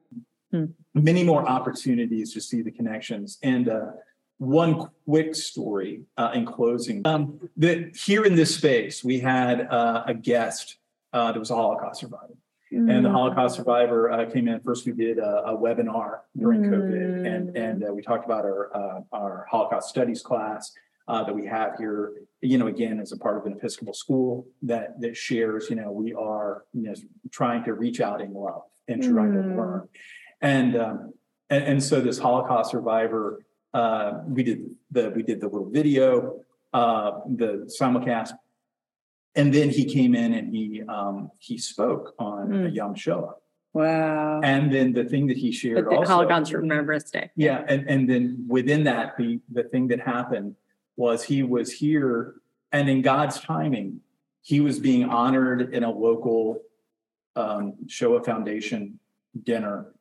[0.51, 0.65] Hmm.
[0.93, 3.37] Many more opportunities to see the connections.
[3.43, 3.91] And uh,
[4.41, 7.03] one quick story uh, in closing.
[7.05, 10.77] Um, that here in this space, we had uh, a guest
[11.13, 12.33] uh, that was a Holocaust survivor.
[12.71, 13.11] And the Mm.
[13.11, 14.59] Holocaust survivor uh, came in.
[14.61, 17.61] First, we did a, a webinar during COVID, and Mm.
[17.61, 20.73] and uh, we talked about our uh, our Holocaust studies class
[21.09, 22.13] uh, that we have here.
[22.41, 25.69] You know, again, as a part of an Episcopal school that that shares.
[25.69, 26.93] You know, we are you know
[27.29, 29.49] trying to reach out in love and trying Mm.
[29.49, 29.89] to learn.
[30.41, 31.13] And um,
[31.49, 33.43] and, and so this Holocaust survivor,
[33.73, 34.59] uh, we did
[34.91, 36.39] the we did the little video,
[36.73, 38.31] uh, the simulcast
[39.35, 42.75] and then he came in and he um, he spoke on a Mm.
[42.75, 43.35] Yom Shoah.
[43.73, 44.41] Wow.
[44.43, 47.29] And then the thing that he shared the also, Holocaust Remembrance Day.
[47.35, 50.55] yeah, and and then within that, the the thing that happened
[50.97, 52.35] was he was here,
[52.73, 54.01] and in God's timing,
[54.41, 56.59] he was being honored in a local
[57.37, 58.99] um, Shoah Foundation
[59.43, 59.93] dinner,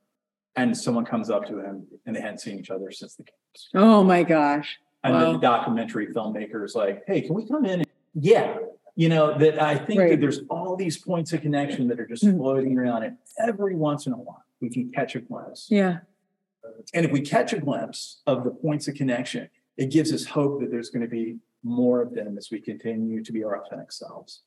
[0.57, 3.69] and someone comes up to him, and they hadn't seen each other since the camps.
[3.75, 4.81] Oh my gosh.
[5.05, 7.85] And then the documentary filmmaker is like, hey, can we come in?
[8.15, 8.57] Yeah.
[9.01, 10.11] You know, that I think Right.
[10.11, 12.37] that there's all these points of connection that are just Mhm.
[12.37, 15.71] floating around, and every once in a while we can catch a glimpse.
[15.71, 16.01] Yeah.
[16.93, 19.49] And if we catch a glimpse of the points of connection,
[19.79, 23.25] it gives us hope that there's going to be more of them as we continue
[23.25, 24.43] to be our authentic selves.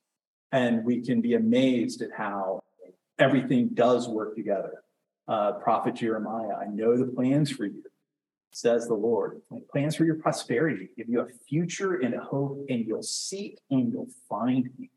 [0.52, 2.62] And we can be amazed at how
[3.18, 4.84] everything does work together.
[5.28, 7.84] Uh, Prophet Jeremiah, I know the plans for you,
[8.54, 9.42] says the Lord.
[9.72, 13.92] Plans for your prosperity, give you a future and a hope, and you'll seek and
[13.92, 14.90] you'll find me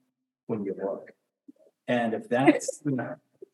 [0.46, 1.10] when you look.
[1.88, 2.82] And if that's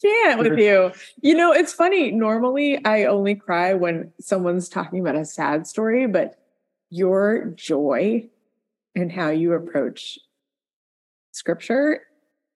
[0.02, 0.90] Can't with you.
[1.20, 2.10] You know, it's funny.
[2.10, 6.34] Normally, I only cry when someone's talking about a sad story, but
[6.90, 8.28] your joy
[8.96, 10.18] and how you approach
[11.30, 12.02] scripture,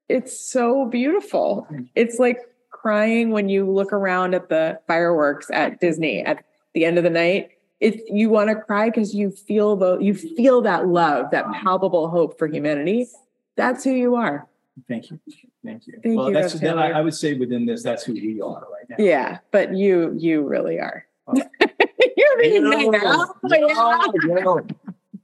[0.08, 1.68] it's so beautiful.
[1.70, 1.88] Mm.
[1.94, 2.38] It's like
[2.70, 6.44] crying when you look around at the fireworks at Disney at
[6.76, 7.52] the end of the night.
[7.80, 12.08] It's you want to cry because you feel the you feel that love, that palpable
[12.08, 13.08] hope for humanity.
[13.56, 14.46] That's who you are.
[14.86, 15.18] Thank you.
[15.64, 15.94] Thank you.
[16.02, 18.40] Thank well, you, that's Rev that, I, I would say within this, that's who we
[18.42, 18.96] are right now.
[18.98, 21.06] Yeah, but you you really are.
[21.26, 21.34] Oh.
[22.16, 23.28] You're being No, nice.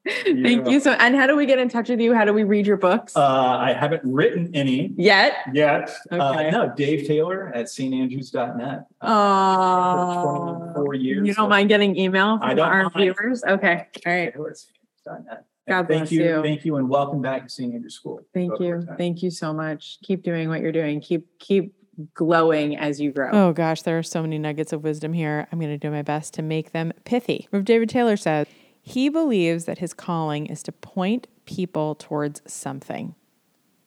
[0.05, 0.13] Yeah.
[0.27, 0.43] no, no.
[0.43, 0.81] Thank you.
[0.81, 2.15] So, and how do we get in touch with you?
[2.15, 3.17] How do we read your books?
[3.17, 5.35] Uh, I haven't written any Yet?
[5.53, 5.91] yet.
[6.11, 8.87] Uh, no, Dave Taylor at standrews.net.
[9.01, 11.27] Oh, 24 years.
[11.27, 12.95] you don't mind getting email I from don't our mind.
[12.97, 13.45] viewers?
[13.45, 13.87] Okay.
[14.07, 14.33] All right.
[14.33, 15.45] Taylor@standrews.net.
[15.69, 16.43] God thank you, you.
[16.43, 17.73] Thank you, and welcome back to St.
[17.73, 18.21] Andrews School.
[18.35, 18.87] Thank Welcome you.
[18.99, 19.99] Thank you so much.
[20.03, 21.01] Keep doing what you're doing.
[21.01, 21.73] Keep keep
[22.15, 23.31] glowing as you grow.
[23.33, 25.47] Oh gosh, there are so many nuggets of wisdom here.
[25.53, 27.47] I'm going to do my best to make them pithy.
[27.53, 28.49] Rev David Taylor says
[28.83, 33.15] he believes that his calling is to point people towards something.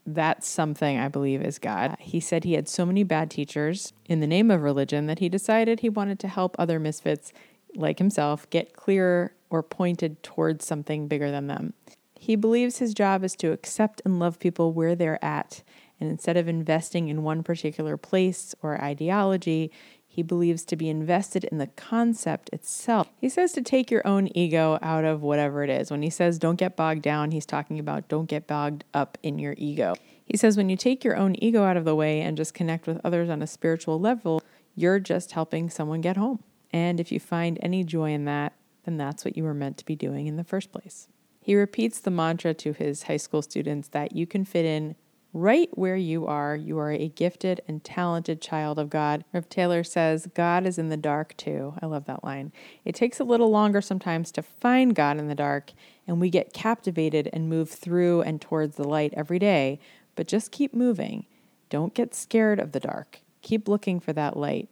[0.06, 1.98] That something, I believe, is God.
[2.00, 5.28] He said he had so many bad teachers in the name of religion that he
[5.28, 7.34] decided he wanted to help other misfits
[7.76, 11.74] like himself get clearer or pointed towards something bigger than them.
[12.18, 15.62] He believes his job is to accept and love people where they're at.
[16.00, 19.72] And instead of investing in one particular place or ideology,
[20.16, 23.10] he believes to be invested in the concept itself.
[23.20, 25.92] He says to take your own ego out of whatever it is.
[25.92, 29.40] When he says don't get bogged down, he's talking about don't get bogged up in
[29.40, 29.94] your ego.
[30.24, 32.88] He says when you take your own ego out of the way and just connect
[32.88, 34.42] with others on a spiritual level,
[34.74, 36.42] you're just helping someone get home.
[36.72, 38.54] And if you find any joy in that,
[38.86, 41.10] then that's what you were meant to be doing in the first place.
[41.42, 44.96] He repeats the mantra to his high school students that you can fit in
[45.36, 46.56] right where you are.
[46.56, 49.26] You are a gifted and talented child of God.
[49.34, 51.74] Rev Taylor says, God is in the dark too.
[51.82, 52.54] I love that line.
[52.86, 55.74] It takes a little longer sometimes to find God in the dark,
[56.08, 59.78] and we get captivated and move through and towards the light every day,
[60.16, 61.26] but just keep moving.
[61.70, 63.20] Don't get scared of the dark.
[63.42, 64.70] Keep looking for that light.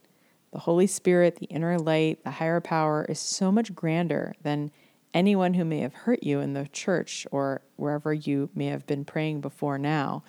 [0.54, 4.72] The Holy Spirit, the inner light, the higher power is so much grander than
[5.14, 9.04] anyone who may have hurt you in the church or wherever you may have been
[9.04, 10.24] praying before now.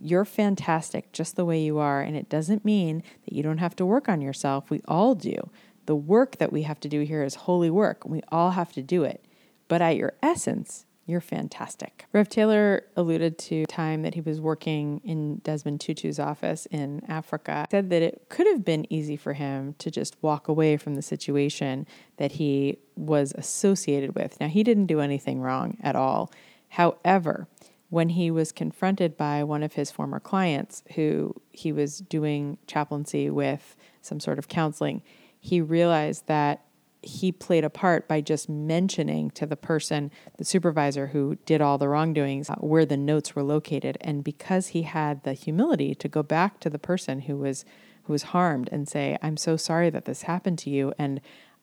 [0.00, 3.76] You're fantastic just the way you are, and it doesn't mean that you don't have
[3.76, 4.70] to work on yourself.
[4.70, 5.50] We all do.
[5.86, 8.04] The work that we have to do here is holy work.
[8.06, 9.24] We all have to do it.
[9.68, 12.06] But at your essence, you're fantastic.
[12.12, 17.66] Rev Taylor alluded to time that he was working in Desmond Tutu's office in Africa.
[17.68, 20.94] He said that it could have been easy for him to just walk away from
[20.94, 21.86] the situation
[22.16, 24.38] that he was associated with.
[24.40, 26.30] Now, he didn't do anything wrong at all.
[26.68, 27.48] However,
[27.90, 33.28] when he was confronted by one of his former clients who he was doing chaplaincy
[33.28, 35.02] with, some sort of counseling,
[35.38, 36.64] he realized that
[37.02, 41.78] he played a part by just mentioning to the person, the supervisor who did all
[41.78, 43.96] the wrongdoings, uh, where the notes were located.
[44.02, 47.64] And because he had the humility to go back to the person who was
[48.04, 51.20] who was harmed and say, "I'm so sorry that this happened to you," and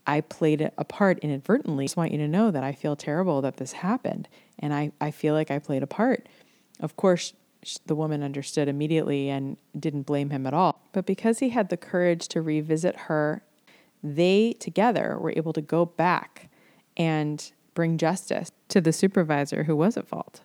[0.07, 1.83] I played a part inadvertently.
[1.83, 4.27] I just want you to know that I feel terrible that this happened,
[4.57, 6.27] and I, I feel like I played a part.
[6.79, 7.33] Of course,
[7.85, 10.81] the woman understood immediately and didn't blame him at all.
[10.93, 13.43] But because he had the courage to revisit her
[14.03, 16.49] they together were able to go back
[16.95, 20.41] and bring justice to the supervisor who was at fault.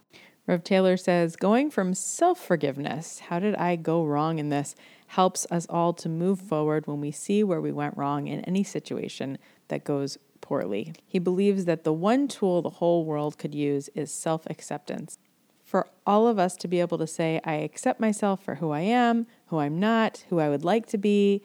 [0.46, 4.74] Rev Taylor says, going from self forgiveness, how did I go wrong in this,
[5.06, 8.64] helps us all to move forward when we see where we went wrong in any
[8.64, 9.38] situation
[9.68, 10.94] that goes poorly.
[11.06, 15.18] He believes that the one tool the whole world could use is self acceptance.
[15.64, 18.80] For all of us to be able to say, I accept myself for who I
[18.80, 21.42] am, who I'm not, who I would like to be,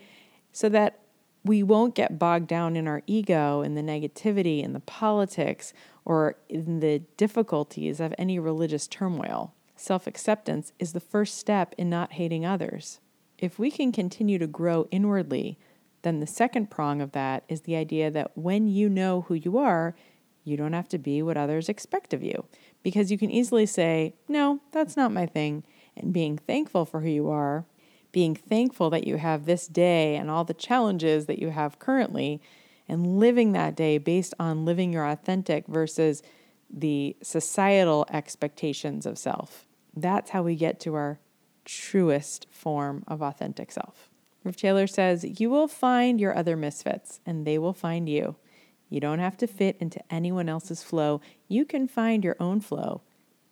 [0.51, 0.99] so that
[1.45, 5.71] we won't get bogged down in our ego and the negativity and the politics
[6.07, 9.53] or in the difficulties of any religious turmoil.
[9.75, 13.01] Self acceptance is the first step in not hating others.
[13.37, 15.59] If we can continue to grow inwardly,
[16.03, 19.57] then the second prong of that is the idea that when you know who you
[19.57, 19.97] are,
[20.45, 22.45] you don't have to be what others expect of you.
[22.83, 25.65] Because you can easily say, No, that's not my thing.
[25.97, 27.65] And being thankful for who you are
[28.11, 32.41] being thankful that you have this day and all the challenges that you have currently,
[32.87, 36.23] and living that day based on living your authentic versus
[36.69, 39.65] the societal expectations of self.
[39.95, 41.19] That's how we get to our
[41.65, 44.09] truest form of authentic self.
[44.43, 48.35] Rev Taylor says, You will find your other misfits, and they will find you.
[48.89, 51.19] You don't have to fit into anyone else's flow.
[51.47, 53.01] You can find your own flow,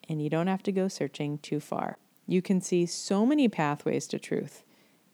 [0.08, 1.98] and you don't have to go searching too far.
[2.28, 4.64] You can see so many pathways to truth.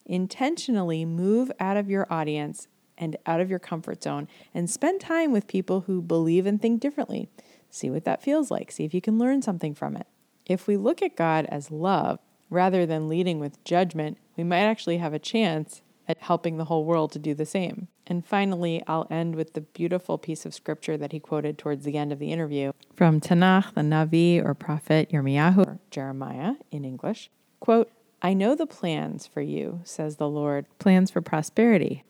[0.05, 2.67] Intentionally move out of your audience
[3.01, 6.79] and out of your comfort zone and spend time with people who believe and think
[6.79, 7.27] differently.
[7.69, 8.71] See what that feels like.
[8.71, 10.07] See if you can learn something from it.
[10.45, 14.97] If we look at God as love rather than leading with judgment, we might actually
[14.97, 17.87] have a chance at helping the whole world to do the same.
[18.05, 21.97] And finally, I'll end with the beautiful piece of scripture that he quoted towards the
[21.97, 27.29] end of the interview from Tanakh, the Navi or prophet Yirmiyahu, or Jeremiah in English.
[27.59, 27.89] Quote,
[28.21, 32.03] I know the plans for you, says the Lord, plans for prosperity.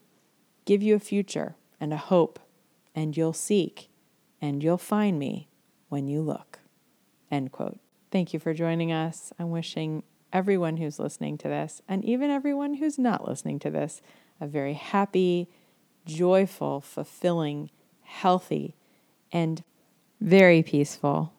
[0.64, 2.38] Give you a future and a hope,
[2.94, 3.88] and you'll seek,
[4.40, 5.48] and you'll find me
[5.88, 6.60] when you look.
[7.30, 7.78] End quote.
[8.10, 9.32] Thank you for joining us.
[9.38, 10.02] I'm wishing
[10.32, 14.02] everyone who's listening to this, and even everyone who's not listening to this,
[14.40, 15.48] a very happy,
[16.06, 17.70] joyful, fulfilling,
[18.02, 18.76] healthy,
[19.32, 19.62] and
[20.20, 21.32] very peaceful